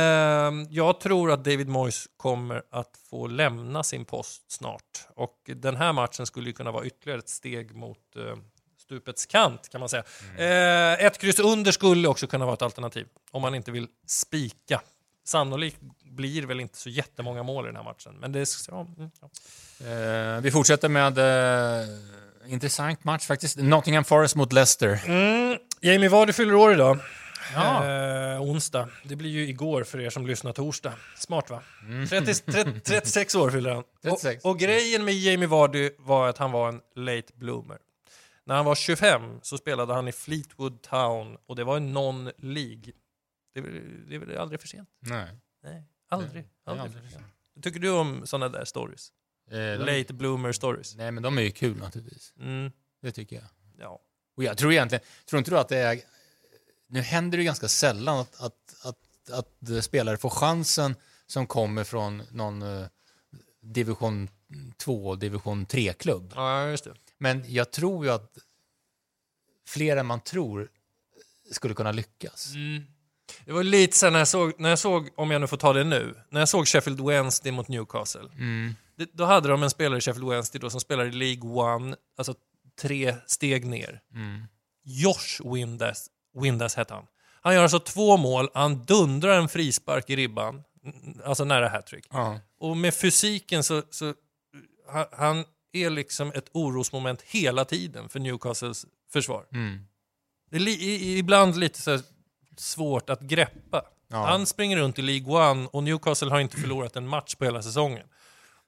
jag 0.69 0.99
tror 0.99 1.31
att 1.31 1.43
David 1.43 1.67
Moyes 1.67 2.07
kommer 2.17 2.63
att 2.71 2.97
få 3.09 3.27
lämna 3.27 3.83
sin 3.83 4.05
post 4.05 4.51
snart. 4.51 5.07
Och 5.15 5.35
den 5.45 5.75
här 5.75 5.93
matchen 5.93 6.25
skulle 6.25 6.47
ju 6.47 6.53
kunna 6.53 6.71
vara 6.71 6.85
ytterligare 6.85 7.19
ett 7.19 7.29
steg 7.29 7.75
mot 7.75 7.97
stupets 8.91 9.25
kant 9.25 9.69
kan 9.69 9.79
man 9.79 9.89
säga. 9.89 10.03
Eh, 10.37 11.05
ett 11.05 11.17
kryss 11.17 11.39
under 11.39 11.71
skulle 11.71 12.07
också 12.07 12.27
kunna 12.27 12.45
vara 12.45 12.53
ett 12.53 12.61
alternativ 12.61 13.07
om 13.31 13.41
man 13.41 13.55
inte 13.55 13.71
vill 13.71 13.87
spika. 14.07 14.81
Sannolikt 15.25 15.77
blir 16.03 16.45
väl 16.45 16.59
inte 16.59 16.77
så 16.77 16.89
jättemånga 16.89 17.43
mål 17.43 17.65
i 17.65 17.67
den 17.67 17.75
här 17.75 17.83
matchen. 17.83 18.15
Men 18.19 18.31
det 18.31 18.39
är, 18.39 18.47
ja, 18.67 18.87
mm, 18.97 19.11
ja. 19.21 19.29
Eh, 19.87 20.41
vi 20.41 20.51
fortsätter 20.51 20.89
med 20.89 21.17
eh, 21.17 21.87
intressant 22.53 23.03
match 23.03 23.27
faktiskt. 23.27 23.57
Nottingham 23.57 24.03
Forest 24.03 24.35
mot 24.35 24.53
Leicester. 24.53 25.01
Mm, 25.05 25.57
Jamie 25.81 26.09
Vardy 26.09 26.33
fyller 26.33 26.55
år 26.55 26.73
idag. 26.73 26.99
Ja. 27.53 27.85
Eh, 27.85 28.41
onsdag. 28.41 28.89
Det 29.03 29.15
blir 29.15 29.29
ju 29.29 29.47
igår 29.47 29.83
för 29.83 30.01
er 30.01 30.09
som 30.09 30.27
lyssnar 30.27 30.53
torsdag. 30.53 30.93
Smart 31.17 31.49
va? 31.49 31.61
30, 32.09 32.33
30, 32.33 32.79
36 32.79 33.35
år 33.35 33.49
fyller 33.51 33.71
han. 33.73 33.83
36. 34.03 34.45
Och, 34.45 34.51
och 34.51 34.59
grejen 34.59 35.05
med 35.05 35.13
Jamie 35.13 35.47
Vardy 35.47 35.89
var 35.99 36.29
att 36.29 36.37
han 36.37 36.51
var 36.51 36.69
en 36.69 36.81
late 36.95 37.33
bloomer. 37.35 37.77
När 38.51 38.55
han 38.55 38.65
var 38.65 38.75
25 38.75 39.39
så 39.41 39.57
spelade 39.57 39.93
han 39.93 40.07
i 40.07 40.11
Fleetwood 40.11 40.81
Town 40.81 41.37
och 41.45 41.55
det 41.55 41.63
var 41.63 41.77
en 41.77 41.97
non-League. 41.97 42.91
Det, 43.53 43.59
är 43.59 43.63
det 44.09 44.15
är 44.15 44.19
väl 44.19 44.37
aldrig 44.37 44.61
för 44.61 44.67
sent? 44.67 44.89
Nej. 44.99 45.27
Nej, 45.63 45.83
aldrig. 46.09 46.33
Det 46.33 46.39
är 46.39 46.71
aldrig, 46.71 46.85
aldrig 46.85 47.03
för 47.03 47.11
sent. 47.11 47.25
Tycker 47.61 47.79
du 47.79 47.89
om 47.89 48.27
sådana 48.27 48.49
där 48.49 48.65
stories? 48.65 49.11
Eh, 49.51 49.57
de, 49.57 49.77
Late 49.77 50.13
bloomer 50.13 50.51
stories? 50.51 50.95
nej, 50.95 51.11
men 51.11 51.23
de 51.23 51.37
är 51.37 51.41
ju 51.41 51.51
kul 51.51 51.77
naturligtvis. 51.77 52.33
Mm, 52.39 52.71
Det 53.01 53.11
tycker 53.11 53.35
jag. 53.35 53.45
ja. 53.77 53.99
Och 54.37 54.43
jag 54.43 54.57
tror 54.57 54.71
egentligen, 54.71 55.03
tror 55.25 55.37
inte 55.37 55.51
du 55.51 55.57
att 55.59 55.69
det 55.69 55.77
är... 55.77 56.01
Nu 56.87 57.01
händer 57.01 57.37
det 57.37 57.41
ju 57.41 57.45
ganska 57.45 57.67
sällan 57.67 58.19
att, 58.19 58.41
att, 58.41 58.75
att, 58.83 59.31
att 59.31 59.83
spelare 59.83 60.17
får 60.17 60.29
chansen 60.29 60.95
som 61.27 61.47
kommer 61.47 61.83
från 61.83 62.23
någon 62.31 62.61
eh, 62.61 62.87
division 63.61 64.29
2, 64.77 65.15
division 65.15 65.65
3-klubb. 65.65 66.33
ja, 66.35 66.67
just 66.67 66.83
det. 66.83 66.93
Men 67.21 67.43
jag 67.47 67.71
tror 67.71 68.05
ju 68.05 68.11
att 68.11 68.37
fler 69.67 69.97
än 69.97 70.05
man 70.05 70.21
tror 70.21 70.69
skulle 71.51 71.73
kunna 71.73 71.91
lyckas. 71.91 72.53
Mm. 72.55 72.83
Det 73.45 73.51
var 73.51 73.63
lite 73.63 73.97
sen 73.97 74.13
när 74.13 74.19
jag 74.19 74.27
såg, 74.27 74.59
när 74.59 74.69
jag 74.69 74.79
såg, 74.79 75.09
om 75.15 75.31
jag 75.31 75.41
nu 75.41 75.47
får 75.47 75.57
ta 75.57 75.73
det 75.73 75.83
nu, 75.83 76.15
när 76.29 76.41
jag 76.41 76.49
såg 76.49 76.67
Sheffield 76.67 77.01
Wednesday 77.01 77.51
mot 77.51 77.67
Newcastle. 77.67 78.29
Mm. 78.33 78.75
Det, 78.95 79.09
då 79.13 79.25
hade 79.25 79.49
de 79.49 79.63
en 79.63 79.69
spelare 79.69 79.97
i 79.97 80.01
Sheffield 80.01 80.29
Wednesday 80.29 80.61
då, 80.61 80.69
som 80.69 80.79
spelar 80.79 81.05
i 81.05 81.11
League 81.11 81.51
One, 81.51 81.95
alltså 82.17 82.35
tre 82.81 83.15
steg 83.27 83.65
ner. 83.65 84.01
Mm. 84.13 84.43
Josh 84.83 85.53
Windass, 85.53 86.07
Windass 86.41 86.75
hette 86.75 86.93
han. 86.93 87.05
Han 87.41 87.53
gör 87.53 87.63
alltså 87.63 87.79
två 87.79 88.17
mål, 88.17 88.49
han 88.53 88.85
dundrar 88.85 89.39
en 89.39 89.49
frispark 89.49 90.09
i 90.09 90.15
ribban, 90.15 90.63
mm, 90.83 91.21
alltså 91.25 91.45
nära 91.45 91.69
hattrick. 91.69 92.05
Ja. 92.09 92.39
Och 92.59 92.77
med 92.77 92.93
fysiken 92.93 93.63
så, 93.63 93.83
så 93.89 94.13
han 95.11 95.45
är 95.73 95.89
liksom 95.89 96.31
ett 96.35 96.49
orosmoment 96.51 97.21
hela 97.21 97.65
tiden 97.65 98.09
för 98.09 98.19
Newcastles 98.19 98.85
försvar. 99.11 99.45
Mm. 99.53 99.79
Det 100.49 100.55
är 100.55 100.59
li, 100.59 101.17
ibland 101.17 101.57
lite 101.57 101.81
så 101.81 101.99
svårt 102.57 103.09
att 103.09 103.21
greppa. 103.21 103.85
Ja. 104.07 104.25
Han 104.25 104.45
springer 104.45 104.77
runt 104.77 104.99
i 104.99 105.01
League 105.01 105.51
One 105.51 105.67
och 105.71 105.83
Newcastle 105.83 106.29
har 106.29 106.39
inte 106.39 106.57
förlorat 106.57 106.95
en 106.95 107.07
match 107.07 107.35
på 107.35 107.45
hela 107.45 107.61
säsongen. 107.61 108.07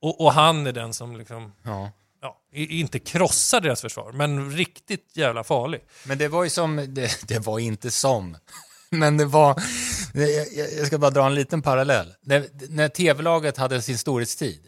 Och, 0.02 0.22
och 0.22 0.34
han 0.34 0.68
är 0.68 0.72
den 0.72 0.94
som 0.94 1.18
liksom, 1.18 1.54
Ja. 1.64 1.92
ja, 2.22 2.40
inte 2.52 3.00
krossar 3.00 3.62
deras 3.62 3.82
försvar, 3.82 4.12
men 4.12 4.52
riktigt 4.52 5.18
jävla 5.18 5.44
farlig. 5.44 5.82
Men 6.06 6.18
det 6.18 6.28
var 6.28 6.44
ju 6.44 6.50
som, 6.50 6.86
det, 6.90 7.28
det 7.28 7.40
var 7.40 7.60
inte 7.60 7.92
som, 7.92 8.38
men 8.90 9.18
det 9.18 9.26
var, 9.26 9.62
jag, 10.14 10.70
jag 10.78 10.88
ska 10.88 10.98
bara 10.98 11.12
dra 11.12 11.26
en 11.26 11.36
liten 11.36 11.62
parallell. 11.62 12.14
Det, 12.22 12.70
när 12.70 12.90
tv-laget 12.90 13.58
hade 13.58 13.82
sin 13.82 13.98
storhetstid, 13.98 14.68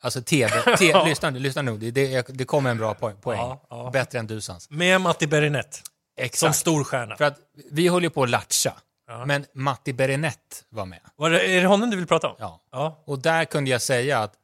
alltså 0.00 0.22
tv, 0.22 0.62
te, 0.78 1.04
lyssna, 1.04 1.30
nu, 1.30 1.38
lyssna 1.38 1.62
nu, 1.62 1.76
det, 1.76 1.90
det, 1.90 2.26
det 2.28 2.44
kommer 2.44 2.70
en 2.70 2.78
bra 2.78 2.94
poäng. 2.94 3.16
Ja, 3.24 3.66
ja. 3.70 3.90
bättre 3.92 4.18
än 4.18 4.26
Dusans. 4.26 4.70
Med 4.70 5.00
Matti 5.00 5.26
Berinett 5.26 5.74
som 5.74 5.84
Exakt. 6.24 6.56
stor 6.56 6.84
stjärna. 6.84 7.16
För 7.16 7.24
att 7.24 7.38
vi 7.70 7.88
höll 7.88 8.02
ju 8.02 8.10
på 8.10 8.22
att 8.22 8.30
latcha, 8.30 8.74
Ja. 9.06 9.26
men 9.26 9.46
Matti 9.54 9.92
Berenett 9.92 10.64
var 10.68 10.86
med. 10.86 11.00
Var 11.16 11.30
det, 11.30 11.46
är 11.56 11.60
det 11.60 11.66
honom 11.66 11.90
du 11.90 11.96
vill 11.96 12.06
prata 12.06 12.28
om? 12.28 12.36
Ja. 12.38 12.60
Ja. 12.72 13.02
Och 13.06 13.18
där 13.18 13.44
kunde 13.44 13.70
jag 13.70 13.82
säga 13.82 14.18
att 14.18 14.34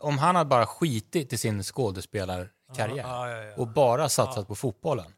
om 0.00 0.18
han 0.18 0.36
hade 0.36 0.48
bara 0.48 0.66
skitit 0.66 1.32
i 1.32 1.38
sin 1.38 1.62
skådespelarkarriär 1.62 3.58
och 3.60 3.68
bara 3.68 4.08
satsat 4.08 4.48
på 4.48 4.54
fotbollen, 4.54 5.12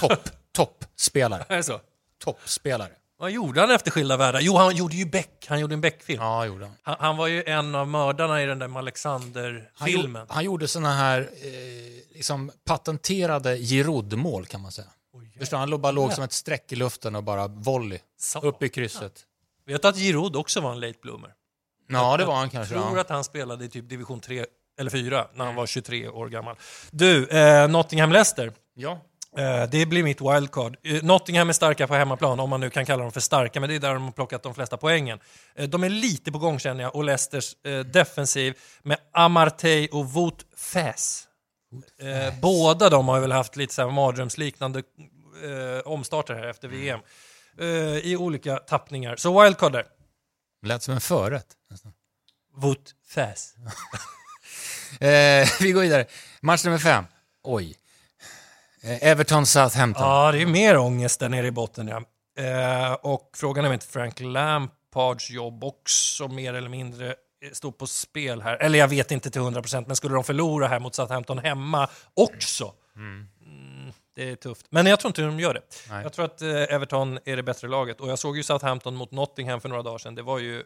topp, 0.00 0.28
toppspelare, 0.52 1.62
toppspelare. 2.24 2.92
Vad 3.20 3.30
gjorde 3.30 3.60
han 3.60 3.70
efter 3.70 3.90
Skilda 3.90 4.16
världar? 4.16 4.40
Jo, 4.40 4.56
han 4.56 4.76
gjorde 4.76 4.96
ju 4.96 5.04
Beck. 5.06 5.46
Han 5.48 5.60
gjorde 5.60 5.74
en 5.74 5.80
Beck-film. 5.80 6.20
Ja, 6.22 6.46
gjorde 6.46 6.64
han. 6.64 6.74
Han, 6.82 6.96
han 6.98 7.16
var 7.16 7.26
ju 7.26 7.42
en 7.44 7.74
av 7.74 7.88
mördarna 7.88 8.42
i 8.42 8.46
den 8.46 8.58
där 8.58 8.68
Han, 8.68 8.76
Alexander-filmen. 8.76 10.20
gjorde, 10.22 10.26
han 10.34 10.44
gjorde 10.44 10.68
såna 10.68 10.92
här 10.94 11.20
eh, 11.20 12.14
liksom 12.16 12.50
patenterade 12.64 13.56
Giroud-mål 13.58 14.46
kan 14.46 14.60
man 14.60 14.72
säga. 14.72 14.86
Förstår, 15.38 15.56
du? 15.56 15.70
han 15.70 15.80
bara 15.80 15.92
låg 15.92 16.12
som 16.12 16.24
ett 16.24 16.32
streck 16.32 16.72
i 16.72 16.76
luften 16.76 17.16
och 17.16 17.22
bara 17.24 17.46
volley 17.48 17.98
Sa- 18.18 18.40
upp 18.40 18.62
i 18.62 18.68
krysset. 18.68 19.24
Vet 19.66 19.82
du 19.82 19.88
att 19.88 19.96
Giroud 19.96 20.36
också 20.36 20.60
var 20.60 20.72
en 20.72 20.80
late 20.80 20.98
bloomer? 21.02 21.30
Ja, 21.88 22.16
det 22.16 22.24
var 22.24 22.34
han 22.34 22.50
kanske. 22.50 22.74
tror 22.74 22.94
Ja. 22.96 23.00
att 23.00 23.08
han 23.10 23.24
spelade 23.24 23.64
i 23.64 23.68
typ 23.68 23.88
division 23.88 24.20
3 24.20 24.46
eller 24.78 24.90
fyra, 24.90 25.26
när 25.34 25.44
han 25.44 25.54
var 25.54 25.66
23 25.66 26.08
år 26.08 26.28
gammal. 26.28 26.56
Du, 26.90 27.26
eh, 27.28 27.68
Nottingham-Leicester. 27.68 28.52
Ja. 28.74 29.00
Eh, 29.38 29.70
det 29.70 29.86
blir 29.86 30.02
mitt 30.02 30.20
wildcard. 30.20 30.76
Eh, 30.82 31.02
Nottingham 31.02 31.48
är 31.48 31.52
starka 31.52 31.86
på 31.86 31.94
hemmaplan, 31.94 32.40
om 32.40 32.50
man 32.50 32.60
nu 32.60 32.70
kan 32.70 32.86
kalla 32.86 33.02
dem 33.02 33.12
för 33.12 33.20
starka, 33.20 33.60
men 33.60 33.68
det 33.68 33.74
är 33.74 33.78
där 33.78 33.94
de 33.94 34.04
har 34.04 34.12
plockat 34.12 34.42
de 34.42 34.54
flesta 34.54 34.76
poängen. 34.76 35.18
Eh, 35.54 35.68
de 35.68 35.84
är 35.84 35.88
lite 35.88 36.32
på 36.32 36.38
gång 36.38 36.58
känner 36.58 36.82
jag, 36.82 36.96
och 36.96 37.04
Leicesters 37.04 37.56
defensiv 37.92 38.58
med 38.82 38.98
Amartey 39.12 39.88
och 39.88 40.12
Wout. 40.12 40.46
Eh, 42.00 42.40
båda 42.40 42.88
de 42.88 43.08
har 43.08 43.20
väl 43.20 43.32
haft 43.32 43.56
lite 43.56 43.74
så 43.74 43.82
här 43.82 43.90
mardrömsliknande 43.90 44.82
omstarter 45.84 46.34
här 46.34 46.46
efter 46.46 46.68
VM. 46.68 47.00
Eh, 47.60 47.66
I 47.98 48.16
olika 48.16 48.56
tappningar. 48.56 49.16
Så 49.16 49.42
wildcard 49.42 49.72
där. 49.72 49.86
Lät 50.66 50.82
som 50.82 50.94
en 50.94 51.00
förrätt. 51.00 51.46
Wout. 52.56 52.94
Eh, 55.00 55.48
vi 55.60 55.72
går 55.72 55.80
vidare. 55.80 56.06
Match 56.40 56.64
nummer 56.64 56.78
fem. 56.78 57.04
Oj. 57.42 57.76
Eh, 58.82 59.04
Everton-Southampton. 59.04 60.06
Ja, 60.06 60.32
det 60.32 60.42
är 60.42 60.46
mer 60.46 60.76
ångest 60.76 61.20
där 61.20 61.28
nere 61.28 61.46
i 61.46 61.50
botten. 61.50 61.88
Ja. 61.88 62.02
Eh, 62.44 62.92
och 62.92 63.30
frågan 63.36 63.64
är 63.64 63.68
om 63.68 63.74
inte 63.74 63.86
Frank 63.86 64.20
Lampards 64.20 65.30
jobb 65.30 65.64
också 65.64 66.28
mer 66.28 66.54
eller 66.54 66.68
mindre 66.68 67.06
eh, 67.08 67.14
står 67.52 67.72
på 67.72 67.86
spel 67.86 68.42
här. 68.42 68.56
Eller 68.56 68.78
jag 68.78 68.88
vet 68.88 69.10
inte 69.10 69.30
till 69.30 69.40
100%, 69.40 69.84
men 69.86 69.96
skulle 69.96 70.14
de 70.14 70.24
förlora 70.24 70.68
här 70.68 70.80
mot 70.80 70.94
Southampton 70.94 71.38
hemma 71.38 71.88
också? 72.14 72.72
Mm, 72.96 73.26
det 74.16 74.30
är 74.30 74.36
tufft. 74.36 74.66
Men 74.70 74.86
jag 74.86 75.00
tror 75.00 75.08
inte 75.08 75.22
de 75.22 75.40
gör 75.40 75.54
det. 75.54 75.62
Nej. 75.90 76.02
Jag 76.02 76.12
tror 76.12 76.24
att 76.24 76.42
Everton 76.42 77.18
är 77.24 77.36
det 77.36 77.42
bättre 77.42 77.68
laget. 77.68 78.00
Och 78.00 78.08
jag 78.08 78.18
såg 78.18 78.36
ju 78.36 78.42
Southampton 78.42 78.96
mot 78.96 79.10
Nottingham 79.10 79.60
för 79.60 79.68
några 79.68 79.82
dagar 79.82 79.98
sedan. 79.98 80.14
Det 80.14 80.22
var 80.22 80.38
ju 80.38 80.62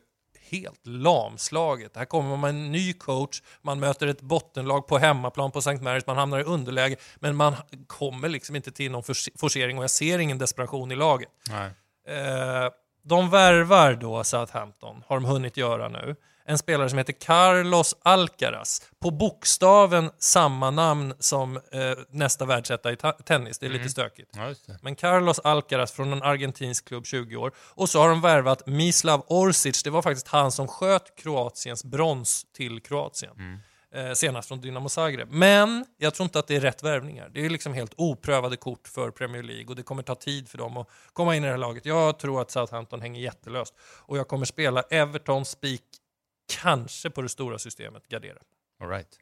helt 0.58 0.86
lamslaget. 0.86 1.96
Här 1.96 2.04
kommer 2.04 2.36
man 2.36 2.50
en 2.50 2.72
ny 2.72 2.92
coach, 2.92 3.42
man 3.62 3.80
möter 3.80 4.06
ett 4.06 4.20
bottenlag 4.20 4.86
på 4.86 4.98
hemmaplan 4.98 5.50
på 5.50 5.58
St. 5.58 5.70
Mary's, 5.70 6.02
man 6.06 6.16
hamnar 6.16 6.40
i 6.40 6.42
underläge, 6.42 6.96
men 7.16 7.36
man 7.36 7.54
kommer 7.86 8.28
liksom 8.28 8.56
inte 8.56 8.72
till 8.72 8.90
någon 8.92 9.02
force- 9.02 9.38
forcering 9.38 9.78
och 9.78 9.82
jag 9.84 9.90
ser 9.90 10.18
ingen 10.18 10.38
desperation 10.38 10.92
i 10.92 10.96
laget. 10.96 11.28
Nej. 11.50 11.70
Eh, 12.18 12.70
de 13.02 13.30
värvar 13.30 13.94
då 13.94 14.24
Southampton, 14.24 15.02
har 15.06 15.16
de 15.16 15.24
hunnit 15.24 15.56
göra 15.56 15.88
nu, 15.88 16.16
en 16.46 16.58
spelare 16.58 16.88
som 16.88 16.98
heter 16.98 17.12
Carlos 17.12 17.94
Alcaraz. 18.02 18.82
På 18.98 19.10
bokstaven 19.10 20.10
samma 20.18 20.70
namn 20.70 21.14
som 21.18 21.56
eh, 21.56 21.62
nästa 22.10 22.44
världsetta 22.44 22.92
i 22.92 22.96
tennis, 23.24 23.58
det 23.58 23.66
är 23.66 23.70
lite 23.70 23.88
stökigt. 23.88 24.30
Ja. 24.36 24.54
Men 24.82 24.96
Carlos 24.96 25.38
Alcaraz 25.38 25.92
från 25.92 26.12
en 26.12 26.22
argentinsk 26.22 26.84
klubb, 26.88 27.06
20 27.06 27.36
år. 27.36 27.52
Och 27.56 27.88
så 27.88 28.00
har 28.00 28.08
de 28.08 28.20
värvat 28.20 28.66
Mislav 28.66 29.24
Orsic, 29.26 29.82
det 29.82 29.90
var 29.90 30.02
faktiskt 30.02 30.28
han 30.28 30.52
som 30.52 30.68
sköt 30.68 31.16
Kroatiens 31.16 31.84
brons 31.84 32.46
till 32.52 32.80
Kroatien. 32.80 33.60
Eh, 33.94 34.12
senast 34.12 34.48
från 34.48 34.60
Dynamo 34.60 34.88
Zagreb. 34.88 35.28
Men 35.30 35.86
jag 35.98 36.14
tror 36.14 36.24
inte 36.24 36.38
att 36.38 36.46
det 36.46 36.56
är 36.56 36.60
rätt 36.60 36.82
värvningar. 36.82 37.30
Det 37.34 37.44
är 37.44 37.50
liksom 37.50 37.74
helt 37.74 37.92
oprövade 37.96 38.56
kort 38.56 38.88
för 38.88 39.10
Premier 39.10 39.42
League 39.42 39.66
och 39.66 39.76
det 39.76 39.82
kommer 39.82 40.02
ta 40.02 40.14
tid 40.14 40.48
för 40.48 40.58
dem 40.58 40.76
att 40.76 40.88
komma 41.12 41.36
in 41.36 41.42
i 41.44 41.46
det 41.46 41.52
här 41.52 41.58
laget. 41.58 41.86
Jag 41.86 42.18
tror 42.18 42.40
att 42.40 42.50
Southampton 42.50 43.00
hänger 43.00 43.20
jättelöst 43.20 43.74
och 43.80 44.18
jag 44.18 44.28
kommer 44.28 44.44
spela 44.44 44.82
Everton 44.82 45.44
spik, 45.44 45.82
kanske 46.46 47.10
på 47.10 47.22
det 47.22 47.28
stora 47.28 47.58
systemet, 47.58 48.08
gardera. 48.08 48.38
All 48.80 48.88
right. 48.88 49.18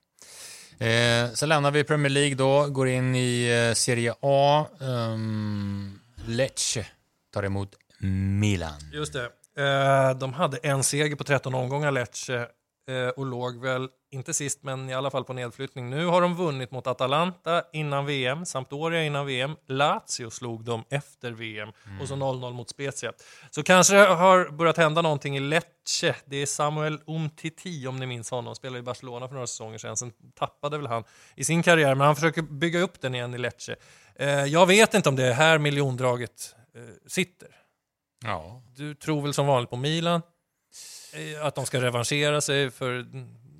Eh, 0.79 1.35
så 1.35 1.47
lämnar 1.47 1.71
vi 1.71 1.85
Premier 1.85 2.11
League 2.11 2.35
då, 2.35 2.67
går 2.67 2.89
in 2.89 3.15
i 3.17 3.67
eh, 3.69 3.75
Serie 3.75 4.15
A. 4.21 4.67
Um, 4.81 6.01
Lecce 6.27 6.87
tar 7.33 7.43
emot 7.43 7.75
Milan. 8.41 8.81
Just 8.93 9.13
det. 9.13 9.25
Eh, 9.57 10.19
de 10.19 10.33
hade 10.33 10.57
en 10.57 10.85
seger 10.85 11.17
på 11.17 11.25
13 11.25 11.55
omgångar, 11.55 11.91
Lecce, 11.91 12.49
och 13.17 13.27
låg 13.27 13.63
väl, 13.63 13.89
inte 14.11 14.35
sist, 14.35 14.63
men 14.63 14.91
i 14.91 14.95
alla 14.95 15.11
fall 15.11 15.25
på 15.25 15.33
nedflyttning. 15.33 15.91
Nu 15.91 16.07
har 16.07 16.21
de 16.21 16.35
vunnit 16.37 16.71
mot 16.71 16.87
Atalanta 16.87 17.65
innan 17.73 18.07
VM, 18.07 18.47
Sampdoria 18.47 19.05
innan 19.05 19.27
VM, 19.27 19.57
Lazio 19.69 20.31
slog 20.31 20.65
dem 20.65 20.85
efter 20.91 21.31
VM 21.31 21.69
och 22.01 22.09
så 22.09 22.15
0-0 22.15 22.53
mot 22.53 22.71
Spezia. 22.71 23.13
Så 23.51 23.63
kanske 23.63 23.95
det 23.95 24.07
har 24.07 24.51
börjat 24.51 24.77
hända 24.77 25.03
någonting 25.03 25.37
i 25.37 25.41
Lecce. 25.41 26.15
Det 26.25 26.37
är 26.37 26.47
Samuel 26.47 27.01
Umtiti, 27.07 27.87
om 27.87 27.97
ni 27.97 28.07
minns 28.07 28.31
honom, 28.31 28.55
spelade 28.55 28.79
i 28.79 28.83
Barcelona 28.83 29.29
för 29.29 29.35
några 29.35 29.47
säsonger 29.47 29.79
sedan. 29.79 29.97
Sen 29.97 30.13
tappade 30.39 30.79
väl 30.79 30.87
han 30.87 31.05
i 31.37 31.45
sin 31.45 31.63
karriär, 31.63 31.95
men 31.95 32.07
han 32.07 32.15
försöker 32.15 32.43
bygga 32.43 32.81
upp 32.81 33.01
den 33.01 33.15
igen 33.15 33.35
i 33.35 33.39
Lecce. 33.39 33.77
Eh, 34.15 34.29
jag 34.29 34.67
vet 34.67 34.95
inte 34.95 35.09
om 35.09 35.17
det 35.17 35.27
är 35.27 35.33
här 35.33 35.59
miljondraget 35.59 36.55
eh, 36.75 36.83
sitter. 37.07 37.49
Ja, 38.25 38.63
Du 38.77 38.95
tror 38.95 39.23
väl 39.23 39.35
som 39.35 39.47
vanligt 39.47 39.71
på 39.71 39.77
Milan? 39.77 40.23
Eh, 41.13 41.47
Att 41.47 41.55
de 41.55 41.67
ska 41.67 41.81
revanschera 41.81 42.41
sig 42.41 42.71
för 42.71 43.07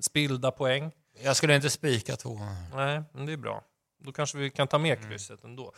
spilda 0.01 0.51
poäng? 0.51 0.91
jag 1.23 1.35
skulle 1.35 1.55
inte 1.55 1.69
spika 1.69 2.15
två. 2.15 2.39
Nej, 2.75 3.03
men 3.13 3.25
det 3.25 3.33
är 3.33 3.37
bra. 3.37 3.63
Då 4.05 4.11
kanske 4.11 4.37
vi 4.37 4.49
kan 4.49 4.67
ta 4.67 4.77
med 4.77 4.97
Mm. 4.97 5.09
krysset 5.09 5.43
ändå. 5.43 5.73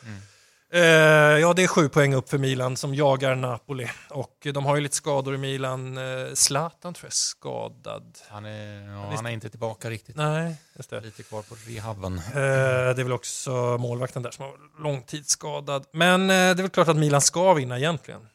Eh, 0.73 0.81
ja, 0.81 1.53
det 1.53 1.63
är 1.63 1.67
sju 1.67 1.89
poäng 1.89 2.13
upp 2.13 2.29
för 2.29 2.37
Milan 2.37 2.77
som 2.77 2.95
jagar 2.95 3.35
Napoli. 3.35 3.87
Och 4.09 4.47
de 4.53 4.65
har 4.65 4.75
ju 4.75 4.81
lite 4.81 4.95
skador 4.95 5.35
i 5.35 5.37
Milan. 5.37 5.97
Eh, 5.97 6.33
Zlatan 6.33 6.93
tror 6.93 7.05
jag 7.05 7.09
är 7.11 7.13
skadad. 7.15 8.17
Han 8.29 8.45
är, 8.45 8.87
ja, 8.87 9.11
han 9.15 9.25
är 9.25 9.29
inte 9.29 9.49
tillbaka 9.49 9.89
riktigt. 9.89 10.15
Nej, 10.15 10.55
just 10.75 10.89
det. 10.89 11.01
Lite 11.01 11.23
kvar 11.23 11.41
på 11.41 11.55
rehaben. 11.67 12.17
Eh, 12.17 12.33
det 12.33 13.01
är 13.01 13.03
väl 13.03 13.13
också 13.13 13.51
målvakten 13.79 14.21
där 14.23 14.31
som 14.31 14.45
har 14.45 14.83
långtidsskadad. 14.83 15.85
Men 15.91 16.21
eh, 16.21 16.27
det 16.27 16.33
är 16.33 16.53
väl 16.55 16.69
klart 16.69 16.87
att 16.87 16.97
Milan 16.97 17.21
ska 17.21 17.53
vinna 17.53 17.77
egentligen. 17.77 18.27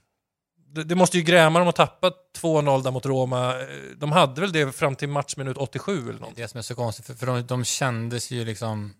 Det, 0.73 0.85
det 0.85 0.95
måste 0.95 1.19
ju 1.19 1.23
gräma 1.25 1.59
dem 1.59 1.69
att 1.69 1.77
tappa 1.77 2.13
2-0 2.39 2.83
där 2.83 2.91
mot 2.91 3.07
Roma. 3.07 3.61
Eh, 3.61 3.67
De 3.97 4.13
hade 4.13 4.41
väl 4.41 4.53
det 4.53 4.73
fram 4.73 4.97
till 4.97 5.09
matchminut 5.09 5.57
87 5.57 6.09
eller 6.11 6.21
något. 6.21 6.37
Det 6.37 6.49
som 6.49 6.59
är 6.59 6.63
så 6.63 6.75
konstigt, 6.75 7.07
för, 7.07 7.15
för 7.15 7.27
de, 7.27 7.43
de 7.47 7.65
kändes 7.65 8.31
ju 8.31 8.45
liksom 8.45 8.95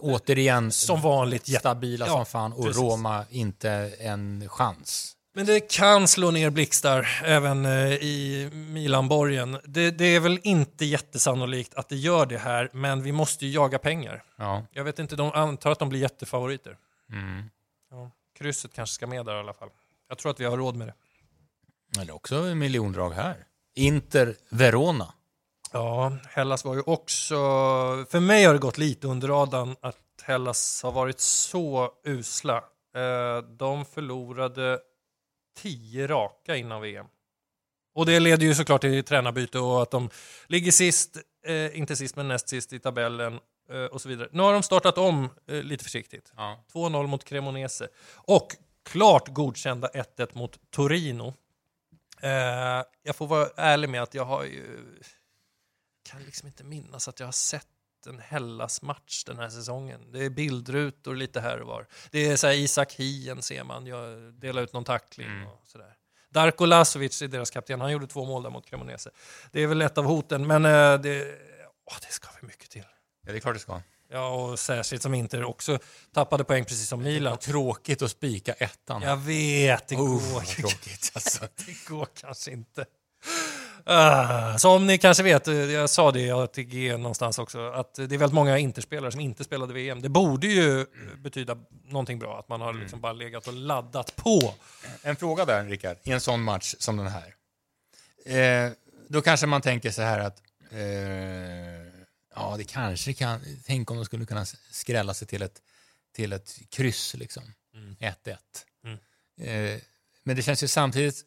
återigen 0.00 0.72
Som 0.72 1.00
vanligt. 1.00 1.58
stabila 1.58 2.06
Ja, 2.06 2.12
som 2.12 2.26
fan 2.26 2.52
och 2.52 2.64
precis. 2.64 2.82
Roma 2.82 3.24
inte 3.30 3.70
en 4.00 4.48
chans. 4.48 5.12
Men 5.34 5.46
det 5.46 5.60
kan 5.60 6.08
slå 6.08 6.30
ner 6.30 6.50
blixtar 6.50 7.20
även 7.24 7.66
eh, 7.66 7.92
i 7.92 8.50
Milanborgen. 8.52 9.58
Det, 9.64 9.90
det 9.90 10.04
är 10.04 10.20
väl 10.20 10.40
inte 10.42 10.84
jättesannolikt 10.84 11.74
att 11.74 11.88
det 11.88 11.96
gör 11.96 12.26
det 12.26 12.38
här, 12.38 12.70
men 12.72 13.02
vi 13.02 13.12
måste 13.12 13.46
ju 13.46 13.52
jaga 13.52 13.78
pengar. 13.78 14.24
Ja. 14.36 14.66
Jag 14.72 14.84
vet 14.84 14.98
inte, 14.98 15.16
de 15.16 15.32
antar 15.32 15.70
att 15.70 15.78
de 15.78 15.88
blir 15.88 16.00
jättefavoriter. 16.00 16.76
Mm. 17.12 17.50
Ja, 17.90 18.10
krysset 18.38 18.74
kanske 18.74 18.94
ska 18.94 19.06
med 19.06 19.26
där 19.26 19.36
i 19.36 19.38
alla 19.38 19.52
fall. 19.54 19.68
Jag 20.08 20.18
tror 20.18 20.30
att 20.30 20.40
vi 20.40 20.44
har 20.44 20.56
råd 20.56 20.76
med 20.76 20.86
det. 20.88 20.94
Eller 22.00 22.14
också 22.14 22.36
en 22.36 22.58
miljondrag 22.58 23.10
här. 23.10 23.46
Inter 23.74 24.36
Verona. 24.50 25.14
Ja, 25.72 26.12
Hellas 26.30 26.64
var 26.64 26.74
ju 26.74 26.80
också... 26.86 27.34
För 28.10 28.20
mig 28.20 28.44
har 28.44 28.52
det 28.52 28.58
gått 28.60 28.78
lite 28.78 29.06
under 29.06 29.28
radarn 29.28 29.76
att 29.80 29.96
Hellas 30.22 30.82
har 30.82 30.92
varit 30.92 31.20
så 31.20 31.90
usla. 32.04 32.56
Eh, 32.96 33.38
De 33.58 33.84
förlorade 33.84 34.80
tio 35.56 36.06
raka 36.06 36.56
innan 36.56 36.80
VM. 36.82 37.06
Och 37.94 38.06
det 38.06 38.20
leder 38.20 38.46
ju 38.46 38.54
såklart 38.54 38.80
till 38.80 39.04
tränarbyte 39.04 39.58
och 39.58 39.82
att 39.82 39.90
de 39.90 40.10
ligger 40.46 40.72
sist, 40.72 41.16
eh, 41.46 41.78
inte 41.78 41.96
sist 41.96 42.16
men 42.16 42.28
näst 42.28 42.48
sist 42.48 42.72
i 42.72 42.78
tabellen 42.78 43.40
eh, 43.70 43.84
och 43.84 44.00
så 44.00 44.08
vidare. 44.08 44.28
Nu 44.32 44.42
har 44.42 44.52
de 44.52 44.62
startat 44.62 44.98
om 44.98 45.28
lite 45.46 45.84
försiktigt. 45.84 46.32
Ja. 46.36 46.64
2-0 46.72 47.06
mot 47.06 47.24
Cremonese. 47.24 47.88
Och 48.14 48.48
klart 48.86 49.28
godkända 49.28 49.88
1-1 49.88 50.28
mot 50.32 50.70
Torino. 50.70 51.34
Eh, 52.20 52.30
jag 53.02 53.16
får 53.16 53.26
vara 53.26 53.48
ärlig 53.56 53.88
med 53.88 54.02
att 54.02 54.14
jag 54.14 54.24
har 54.24 54.44
ju... 54.44 54.64
kan 56.10 56.22
liksom 56.22 56.46
inte 56.48 56.64
minnas 56.64 57.08
att 57.08 57.20
jag 57.20 57.26
har 57.26 57.32
sett 57.32 57.66
en 58.06 58.18
Hellas-match 58.20 59.24
den 59.24 59.38
här 59.38 59.48
säsongen. 59.48 60.12
Det 60.12 60.24
är 60.24 60.30
bildrutor 60.30 61.14
lite 61.14 61.40
här 61.40 61.60
och 61.60 61.66
var. 61.66 61.86
Det 62.10 62.26
är 62.26 62.36
så 62.36 62.46
här 62.46 62.54
Isak 62.54 62.92
Hien 62.94 63.42
ser 63.42 63.64
man, 63.64 63.86
jag 63.86 64.34
delar 64.34 64.62
ut 64.62 64.72
någon 64.72 64.84
tackling 64.84 65.26
Mm. 65.28 65.46
och 65.48 65.60
sådär. 65.66 65.96
Darko 66.28 66.64
Lasovic 66.64 67.22
är 67.22 67.28
deras 67.28 67.50
kapten, 67.50 67.80
han 67.80 67.92
gjorde 67.92 68.06
två 68.06 68.24
mål 68.24 68.42
där 68.42 68.50
mot 68.50 68.66
Cremonese. 68.66 69.10
Det 69.52 69.62
är 69.62 69.66
väl 69.66 69.82
ett 69.82 69.98
av 69.98 70.04
hoten, 70.04 70.46
men 70.46 70.64
eh, 70.64 71.00
det, 71.00 71.38
åh, 71.84 71.96
det 72.00 72.12
ska 72.12 72.28
väl 72.32 72.42
mycket 72.42 72.70
till. 72.70 72.84
ja, 73.22 73.32
det 73.32 73.38
är 73.38 73.40
klart 73.40 73.54
det 73.54 73.60
ska. 73.60 73.82
Ja, 74.10 74.28
och 74.28 74.58
särskilt 74.58 75.02
som 75.02 75.14
Inter 75.14 75.44
också 75.44 75.78
tappade 76.14 76.44
poäng 76.44 76.64
precis 76.64 76.88
som 76.88 77.02
Milan. 77.02 77.38
Tråkigt 77.38 78.02
att 78.02 78.10
spika 78.10 78.52
ettan. 78.52 79.02
Jag 79.02 79.16
vet, 79.16 79.88
det 79.88 79.96
Oh, 79.96 80.32
går 80.32 80.40
tråkigt 80.40 81.10
alltså. 81.14 81.44
Det 81.66 81.88
går 81.88 82.08
kanske 82.20 82.50
inte. 82.50 82.86
Ah, 83.88 84.58
som 84.58 84.86
ni 84.86 84.98
kanske 84.98 85.22
vet, 85.22 85.46
jag 85.46 85.90
sa 85.90 86.12
det 86.12 86.20
i 86.20 86.30
ATG 86.30 86.96
någonstans 86.96 87.38
också, 87.38 87.70
att 87.70 87.94
det 87.94 88.02
är 88.02 88.06
väldigt 88.06 88.32
många 88.32 88.58
Interspelare 88.58 89.12
som 89.12 89.20
inte 89.20 89.44
spelade 89.44 89.74
VM. 89.74 90.02
Det 90.02 90.08
borde 90.08 90.46
ju 90.46 90.86
betyda 91.18 91.56
någonting 91.84 92.18
bra, 92.18 92.38
att 92.38 92.48
man 92.48 92.60
har 92.60 92.72
liksom 92.72 93.00
bara 93.00 93.12
legat 93.12 93.46
och 93.46 93.52
laddat 93.52 94.16
på. 94.16 94.54
En 95.02 95.16
fråga 95.16 95.44
där, 95.44 95.64
Rickard, 95.64 95.96
i 96.04 96.12
en 96.12 96.20
sån 96.20 96.42
match 96.42 96.74
som 96.78 96.96
den 96.96 97.06
här. 97.06 97.34
Eh, 98.26 98.72
då 99.08 99.22
kanske 99.22 99.46
man 99.46 99.62
tänker 99.62 99.90
så 99.90 100.02
här 100.02 100.18
att 100.18 100.38
eh, 100.70 101.75
ja, 102.36 102.54
det 102.58 102.64
kanske 102.64 103.14
kan... 103.14 103.40
Tänk 103.66 103.90
om 103.90 103.96
de 103.96 104.04
skulle 104.04 104.26
kunna 104.26 104.44
skrälla 104.70 105.14
sig 105.14 105.28
till 105.28 105.42
ett, 105.42 105.62
till 106.12 106.32
ett 106.32 106.58
kryss, 106.68 107.14
liksom. 107.14 107.42
1-1. 108.00 108.36
Mm. 108.84 108.98
Eh, 109.40 109.80
men 110.22 110.36
det 110.36 110.42
känns 110.42 110.62
ju 110.62 110.68
samtidigt 110.68 111.24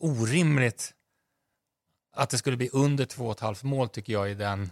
orimligt 0.00 0.94
att 2.12 2.30
det 2.30 2.38
skulle 2.38 2.56
bli 2.56 2.70
under 2.72 3.04
2,5 3.04 3.64
mål, 3.64 3.88
tycker 3.88 4.12
jag, 4.12 4.30
i 4.30 4.34
den 4.34 4.70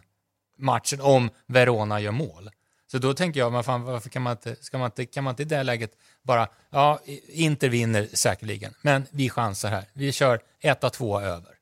matchen 0.56 1.00
om 1.00 1.30
Verona 1.46 2.00
gör 2.00 2.12
mål. 2.12 2.50
Så 2.86 2.98
då 2.98 3.14
tänker 3.14 3.40
jag, 3.40 3.52
men 3.52 3.64
fan, 3.64 3.82
varför 3.82 4.10
kan 4.10 4.22
man 4.22 4.30
inte, 4.30 4.56
ska 4.60 4.78
man 4.78 4.86
inte, 4.86 5.06
kan 5.06 5.24
man 5.24 5.32
inte 5.32 5.42
i 5.42 5.46
det 5.46 5.62
läget 5.62 5.92
bara, 6.22 6.48
ja, 6.70 7.00
Inter 7.28 7.68
vinner 7.68 8.08
säkerligen, 8.12 8.74
men 8.82 9.06
vi 9.10 9.30
chansar 9.30 9.70
här. 9.70 9.84
Vi 9.92 10.12
kör 10.12 10.40
1 10.60 10.92
två 10.92 11.20
över. 11.20 11.54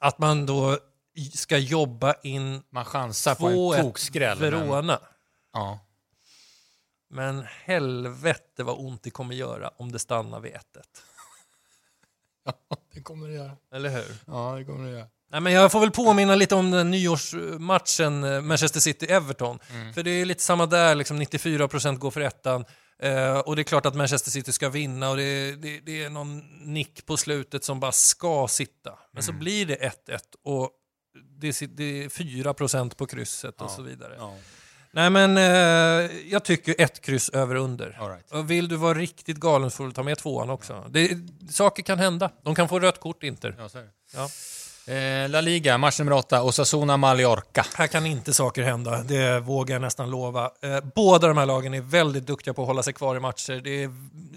Att 0.00 0.18
man 0.18 0.46
då 0.46 0.78
ska 1.24 1.58
jobba 1.58 2.14
in 2.22 2.62
Man 2.70 2.84
chansar 2.84 3.34
på 3.34 3.46
en 3.46 3.54
2-1 3.54 3.82
tokskräll. 3.82 4.38
Men, 4.40 4.50
Verona. 4.50 5.00
ja. 5.52 5.78
Men 7.10 7.44
helvete 7.64 8.62
vad 8.64 8.78
ont 8.78 9.02
det 9.02 9.10
kommer 9.10 9.34
göra 9.34 9.70
om 9.76 9.92
det 9.92 9.98
stannar 9.98 10.40
vid 10.40 10.52
1-1. 10.52 10.58
ja, 12.68 12.76
det 12.94 13.02
kommer 13.02 13.28
det 13.28 13.34
göra. 13.34 13.56
Eller 13.74 13.88
hur? 13.88 14.16
Ja, 14.26 14.54
det 14.58 14.64
kommer 14.64 14.84
det 14.84 14.92
göra. 14.92 15.08
Nej, 15.30 15.40
men 15.40 15.52
jag 15.52 15.72
får 15.72 15.80
väl 15.80 15.90
påminna 15.90 16.34
lite 16.34 16.54
om 16.54 16.70
den 16.70 16.90
nyårsmatchen 16.90 18.24
eh, 18.24 18.40
Manchester 18.40 18.80
City-Everton. 18.80 19.58
För 19.94 20.02
det 20.02 20.10
är 20.10 20.24
lite 20.24 20.42
samma 20.42 20.66
där, 20.66 20.94
liksom 20.94 21.22
94% 21.22 21.96
går 21.96 22.10
för 22.10 22.20
ettan. 22.20 22.64
Eh, 23.02 23.38
och 23.38 23.56
det 23.56 23.62
är 23.62 23.64
klart 23.64 23.86
att 23.86 23.94
Manchester 23.94 24.30
City 24.30 24.52
ska 24.52 24.68
vinna 24.68 25.10
och 25.10 25.16
det, 25.16 25.52
det, 25.52 25.80
det 25.80 26.04
är 26.04 26.10
någon 26.10 26.38
nick 26.74 27.06
på 27.06 27.16
slutet 27.16 27.64
som 27.64 27.80
bara 27.80 27.92
ska 27.92 28.48
sitta. 28.48 28.98
Men 29.12 29.22
så 29.22 29.32
blir 29.32 29.66
det 29.66 29.76
1-1 30.08 30.18
och 30.44 30.70
det, 31.14 31.76
det 31.76 32.04
är 32.04 32.08
4% 32.08 32.94
på 32.94 33.06
krysset 33.06 33.60
och 33.60 33.70
så 33.70 33.82
vidare. 33.82 34.14
Ja. 34.18 34.34
Nej 34.90 35.10
men 35.10 35.36
eh, 35.36 36.10
jag 36.30 36.44
tycker 36.44 36.74
ett 36.78 37.00
kryss 37.00 37.28
över 37.28 37.54
under. 37.54 37.86
Right. 37.86 38.32
Och 38.32 38.50
vill 38.50 38.68
du 38.68 38.76
vara 38.76 38.98
riktigt 38.98 39.36
galen 39.36 39.70
så 39.70 39.76
får 39.76 39.86
du 39.86 39.92
ta 39.92 40.02
med 40.02 40.18
tvåan 40.18 40.50
också. 40.50 40.84
Det, 40.90 41.18
saker 41.50 41.82
kan 41.82 41.98
hända. 41.98 42.30
De 42.42 42.54
kan 42.54 42.68
få 42.68 42.78
rött 42.78 43.00
kort 43.00 43.22
Inter. 43.22 43.54
Ja, 44.14 44.28
Eh, 44.88 45.28
La 45.28 45.40
Liga, 45.40 45.78
match 45.78 45.98
nummer 45.98 46.12
8, 46.12 46.42
Osasuna 46.42 46.96
Mallorca. 46.96 47.66
Här 47.74 47.86
kan 47.86 48.06
inte 48.06 48.34
saker 48.34 48.62
hända, 48.62 49.02
det 49.02 49.40
vågar 49.40 49.74
jag 49.74 49.82
nästan 49.82 50.10
lova. 50.10 50.50
Eh, 50.62 50.80
båda 50.94 51.28
de 51.28 51.38
här 51.38 51.46
lagen 51.46 51.74
är 51.74 51.80
väldigt 51.80 52.26
duktiga 52.26 52.54
på 52.54 52.62
att 52.62 52.68
hålla 52.68 52.82
sig 52.82 52.92
kvar 52.92 53.16
i 53.16 53.20
matcher. 53.20 53.60
Det 53.64 53.82
är 53.82 53.90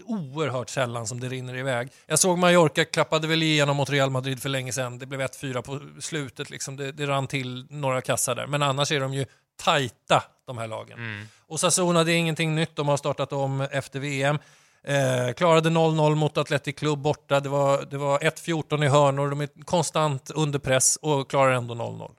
oerhört 0.05 0.69
sällan 0.69 1.07
som 1.07 1.19
det 1.19 1.29
rinner 1.29 1.55
iväg. 1.55 1.89
Jag 2.07 2.19
såg 2.19 2.37
Mallorca 2.37 2.85
klappade 2.85 3.27
väl 3.27 3.43
igenom 3.43 3.77
mot 3.77 3.89
Real 3.89 4.09
Madrid 4.09 4.41
för 4.41 4.49
länge 4.49 4.73
sedan. 4.73 4.99
Det 4.99 5.05
blev 5.05 5.21
1-4 5.21 5.61
på 5.61 5.79
slutet, 6.01 6.49
liksom. 6.49 6.75
det, 6.75 6.91
det 6.91 7.05
rann 7.05 7.27
till 7.27 7.65
några 7.69 8.01
kassar 8.01 8.35
där. 8.35 8.47
Men 8.47 8.63
annars 8.63 8.91
är 8.91 8.99
de 8.99 9.13
ju 9.13 9.25
tajta, 9.63 10.23
de 10.47 10.57
här 10.57 10.67
lagen. 10.67 11.27
Och 11.47 11.59
Sassona, 11.59 12.03
det 12.03 12.11
är 12.11 12.17
ingenting 12.17 12.55
nytt. 12.55 12.75
De 12.75 12.87
har 12.87 12.97
startat 12.97 13.33
om 13.33 13.61
efter 13.61 13.99
VM. 13.99 14.37
Eh, 14.83 15.33
klarade 15.33 15.69
0-0 15.69 16.15
mot 16.15 16.37
Athletic 16.37 16.75
Club 16.75 16.99
borta. 16.99 17.39
Det 17.39 17.49
var, 17.49 17.85
det 17.85 17.97
var 17.97 18.19
1-14 18.19 18.83
i 18.85 18.87
hörnor. 18.87 19.29
De 19.29 19.41
är 19.41 19.49
konstant 19.65 20.31
under 20.35 20.59
press 20.59 20.95
och 21.01 21.29
klarar 21.29 21.51
ändå 21.51 21.73
0-0. 21.73 22.11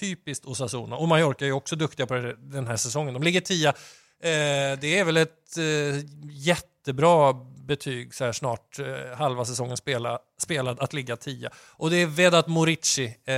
Typiskt 0.00 0.44
Osasuna. 0.46 0.96
Och 0.96 1.08
Mallorca 1.08 1.46
är 1.46 1.52
också 1.52 1.76
duktiga 1.76 2.06
på 2.06 2.14
det- 2.14 2.36
den 2.38 2.66
här 2.66 2.76
säsongen. 2.76 3.14
De 3.14 3.22
ligger 3.22 3.40
tia. 3.40 3.68
Eh, 3.68 4.78
det 4.80 4.98
är 4.98 5.04
väl 5.04 5.16
ett 5.16 5.56
eh, 5.58 6.04
jättebra 6.30 7.32
betyg 7.66 8.14
så 8.14 8.24
här 8.24 8.32
snart 8.32 8.78
eh, 8.78 9.16
halva 9.18 9.44
säsongen 9.44 9.76
spela, 9.76 10.18
spelad 10.38 10.80
att 10.80 10.92
ligga 10.92 11.16
tia. 11.16 11.50
Och 11.68 11.90
det 11.90 11.96
är 11.96 12.06
Vedat 12.06 12.48
Morici 12.48 13.04
eh, 13.04 13.34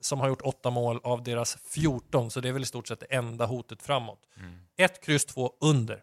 som 0.00 0.20
har 0.20 0.28
gjort 0.28 0.42
åtta 0.42 0.70
mål 0.70 1.00
av 1.04 1.22
deras 1.22 1.56
14, 1.74 2.30
så 2.30 2.40
det 2.40 2.48
är 2.48 2.52
väl 2.52 2.62
i 2.62 2.66
stort 2.66 2.88
sett 2.88 3.00
det 3.00 3.06
enda 3.06 3.46
hotet 3.46 3.82
framåt. 3.82 4.18
Ett 4.76 5.04
kryss 5.04 5.24
två 5.24 5.52
under. 5.60 6.00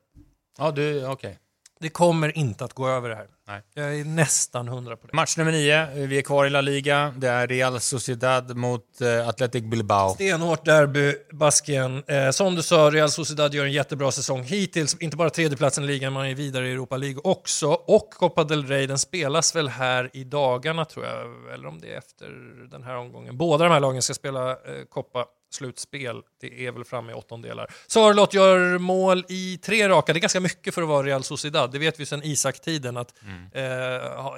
Ja, 0.57 0.71
du, 0.71 1.07
okej. 1.07 1.39
Det 1.79 1.89
kommer 1.89 2.37
inte 2.37 2.65
att 2.65 2.73
gå 2.73 2.87
över 2.87 3.09
det 3.09 3.15
här. 3.15 3.27
Nej. 3.47 3.61
Jag 3.73 3.99
är 3.99 4.05
nästan 4.05 4.67
hundra 4.67 4.97
på 4.97 5.07
det. 5.07 5.13
Match 5.15 5.37
nummer 5.37 5.51
9, 5.51 6.07
vi 6.07 6.17
är 6.17 6.21
kvar 6.21 6.45
i 6.45 6.49
La 6.49 6.61
Liga. 6.61 7.13
Det 7.17 7.27
är 7.27 7.47
Real 7.47 7.79
Sociedad 7.79 8.57
mot 8.57 9.01
eh, 9.01 9.29
Athletic 9.29 9.63
Bilbao. 9.63 10.09
Stenhårt 10.09 10.65
derby, 10.65 11.15
Baskien. 11.31 12.03
Eh, 12.07 12.29
som 12.29 12.55
du 12.55 12.63
sa, 12.63 12.89
Real 12.89 13.09
Sociedad 13.09 13.53
gör 13.53 13.65
en 13.65 13.71
jättebra 13.71 14.11
säsong 14.11 14.43
hittills. 14.43 14.97
Inte 14.99 15.17
bara 15.17 15.29
tredjeplatsen 15.29 15.83
i 15.83 15.87
ligan, 15.87 16.13
man 16.13 16.25
är 16.25 16.35
vidare 16.35 16.67
i 16.67 16.71
Europa 16.71 16.97
League 16.97 17.21
också. 17.23 17.67
Och 17.67 18.09
Copa 18.09 18.43
del 18.43 18.65
Rey, 18.67 18.87
den 18.87 18.99
spelas 18.99 19.55
väl 19.55 19.67
här 19.67 20.09
i 20.13 20.23
dagarna 20.23 20.85
tror 20.85 21.05
jag, 21.05 21.53
eller 21.53 21.67
om 21.67 21.81
det 21.81 21.93
är 21.93 21.97
efter 21.97 22.29
den 22.71 22.83
här 22.83 22.97
omgången. 22.97 23.37
Båda 23.37 23.63
de 23.63 23.73
här 23.73 23.79
lagen 23.79 24.01
ska 24.01 24.13
spela 24.13 24.51
eh, 24.51 24.57
Copa 24.89 25.25
slutspel. 25.55 26.21
Det 26.39 26.65
är 26.65 26.71
väl 26.71 26.83
framme 26.83 27.11
i 27.11 27.15
åttondelar. 27.15 27.71
Sörlott 27.87 28.33
gör 28.33 28.77
mål 28.77 29.25
i 29.29 29.57
tre 29.57 29.89
raka. 29.89 30.13
Det 30.13 30.19
är 30.19 30.21
ganska 30.21 30.39
mycket 30.39 30.73
för 30.73 30.81
att 30.81 30.87
vara 30.87 31.07
Real 31.07 31.23
Sociedad. 31.23 31.71
Det 31.71 31.79
vet 31.79 31.99
vi 31.99 32.05
sedan 32.05 32.21
Isak-tiden 32.23 32.97
att 32.97 33.13
eh, 33.51 33.63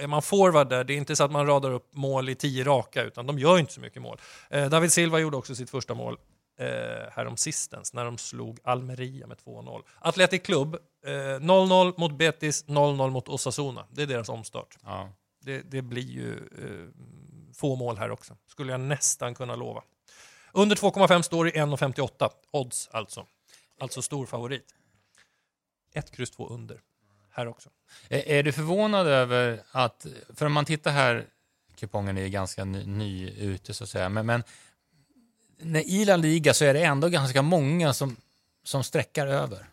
är 0.04 0.08
man 0.08 0.22
forward 0.22 0.70
där, 0.70 0.84
det 0.84 0.94
är 0.94 0.98
inte 0.98 1.16
så 1.16 1.24
att 1.24 1.32
man 1.32 1.48
radar 1.48 1.72
upp 1.72 1.90
mål 1.94 2.30
i 2.30 2.36
tio 2.36 2.64
raka, 2.64 3.04
utan 3.04 3.28
de 3.28 3.40
gör 3.40 3.60
inte 3.60 3.74
så 3.74 3.82
mycket 3.82 4.02
mål. 4.02 4.18
Eh, 4.50 4.70
David 4.70 4.92
Silva 4.92 5.20
gjorde 5.20 5.38
också 5.38 5.56
sitt 5.56 5.70
första 5.70 5.94
mål 5.94 6.18
eh, 6.60 7.12
härom 7.12 7.38
sistens 7.38 7.94
när 7.94 8.06
de 8.06 8.18
slog 8.18 8.60
Almeria 8.64 9.28
med 9.28 9.38
2-0. 9.38 9.82
Athletic 10.00 10.42
Club, 10.42 10.76
eh, 11.06 11.10
0-0 11.10 11.94
mot 11.98 12.18
Betis, 12.18 12.66
0-0 12.68 13.10
mot 13.10 13.30
Osasuna. 13.30 13.86
Det 13.92 14.02
är 14.02 14.08
deras 14.08 14.30
omstart. 14.30 14.78
Ja. 14.84 15.10
Det, 15.42 15.62
det 15.72 15.82
blir 15.82 16.12
ju 16.12 16.32
eh, 16.34 16.88
få 17.54 17.76
mål 17.76 17.98
här 17.98 18.12
också, 18.12 18.38
skulle 18.48 18.72
jag 18.72 18.82
nästan 18.82 19.36
kunna 19.36 19.56
lova. 19.56 19.84
Under 20.52 20.76
2,5 20.76 21.22
står 21.22 21.48
i 21.48 21.52
1,58. 21.52 22.30
Odds 22.52 22.90
alltså. 22.92 23.26
Alltså 23.80 24.02
stor 24.02 24.26
favorit. 24.26 24.74
1, 25.94 26.12
kryss 26.12 26.32
2 26.32 26.50
under. 26.50 26.82
Här 27.32 27.48
också. 27.48 27.70
Är, 28.10 28.28
är 28.28 28.44
du 28.44 28.52
förvånad 28.52 29.08
över 29.08 29.64
att, 29.72 30.06
för 30.34 30.46
om 30.46 30.54
man 30.54 30.66
tittar 30.66 30.92
här, 30.92 31.26
kupongen 31.76 32.18
är 32.18 32.28
ganska 32.28 32.66
ny, 32.66 32.86
ny 32.86 33.30
ute 33.30 33.74
så 33.74 33.84
att 33.84 33.90
säga, 33.90 34.10
men, 34.10 34.26
men 34.26 34.44
när 35.60 35.82
i 35.82 36.06
La 36.06 36.16
Liga 36.16 36.54
så 36.54 36.66
är 36.66 36.74
det 36.74 36.84
ändå 36.84 37.10
ganska 37.10 37.42
många 37.42 37.94
som, 37.94 38.16
som 38.64 38.84
sträckar 38.84 39.28
över. 39.28 39.70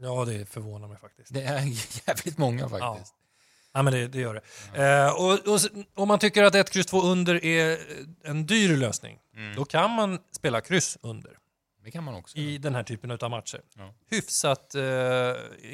Ja, 0.00 0.24
det 0.24 0.46
förvånar 0.46 0.88
mig 0.88 0.98
faktiskt. 0.98 1.34
Det 1.34 1.42
är 1.42 1.60
jävligt 2.06 2.38
många 2.38 2.68
faktiskt. 2.68 3.14
Ja, 3.14 3.19
men 3.74 3.92
det, 3.92 4.06
det 4.08 4.18
gör 4.20 4.34
det. 4.74 4.82
Eh, 4.84 5.10
och, 5.14 5.32
och, 5.32 5.60
om 5.94 6.08
man 6.08 6.18
tycker 6.18 6.44
att 6.44 6.54
1, 6.54 6.70
kryss 6.70 6.86
2 6.86 7.02
under 7.02 7.44
är 7.44 7.78
en 8.24 8.46
dyr 8.46 8.76
lösning, 8.76 9.18
då 9.56 9.64
kan 9.64 9.90
man 9.90 10.18
spela 10.36 10.60
kryss 10.60 10.98
under 11.02 11.32
Det 11.84 11.90
kan 11.90 12.04
man 12.04 12.14
också. 12.14 12.38
i 12.38 12.58
den 12.58 12.74
här 12.74 12.82
typen 12.82 13.10
av 13.10 13.30
matcher. 13.30 13.60
Ja. 13.76 13.94
Hyfsat 14.10 14.74
eh, 14.74 14.82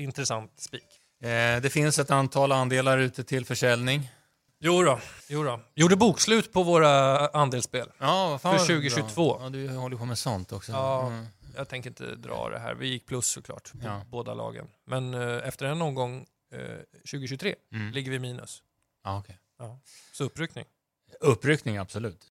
intressant 0.03 0.53
spik. 0.61 0.83
Eh, 1.23 1.61
det 1.63 1.73
finns 1.73 1.99
ett 1.99 2.11
antal 2.11 2.53
andelar 2.53 2.99
ute 2.99 3.25
till 3.25 3.45
försäljning. 3.47 4.11
Jo 4.61 4.83
då, 4.83 5.01
jo 5.29 5.43
då. 5.45 5.61
Gjorde 5.75 5.97
bokslut 5.97 6.53
på 6.53 6.63
våra 6.63 7.19
andelsspel. 7.29 7.89
Ja, 7.99 8.39
För 8.43 8.49
vad 8.49 8.57
bra. 8.59 8.67
2022. 8.67 9.39
Ja, 9.43 9.49
du 9.49 9.69
håller 9.69 9.97
på 9.97 10.05
med 10.05 10.19
sånt 10.19 10.53
också. 10.53 10.73
Ja, 10.73 11.07
Mm. 11.07 11.27
jag 11.57 11.69
tänker 11.69 11.91
inte 11.91 12.15
dra 12.15 12.49
det 12.49 12.59
här. 12.59 12.75
Vi 12.75 12.87
gick 12.89 13.07
plus 13.07 13.27
såklart 13.27 13.73
på 13.73 13.79
Ja. 13.85 14.01
båda 14.11 14.35
lagen. 14.35 14.67
Men 14.87 15.15
eh, 15.15 15.49
efter 15.49 15.67
en 15.67 15.83
omgång 15.83 16.27
eh, 16.53 16.79
2023 16.93 17.55
Mm. 17.73 17.93
ligger 17.93 18.11
vi 18.11 18.19
minus. 18.19 18.63
Ja, 19.05 19.19
okej. 19.19 19.39
Ja. 19.59 19.81
Så 20.13 20.25
uppryckning. 20.25 20.67
Uppryckning, 21.21 21.77
absolut. 21.77 22.25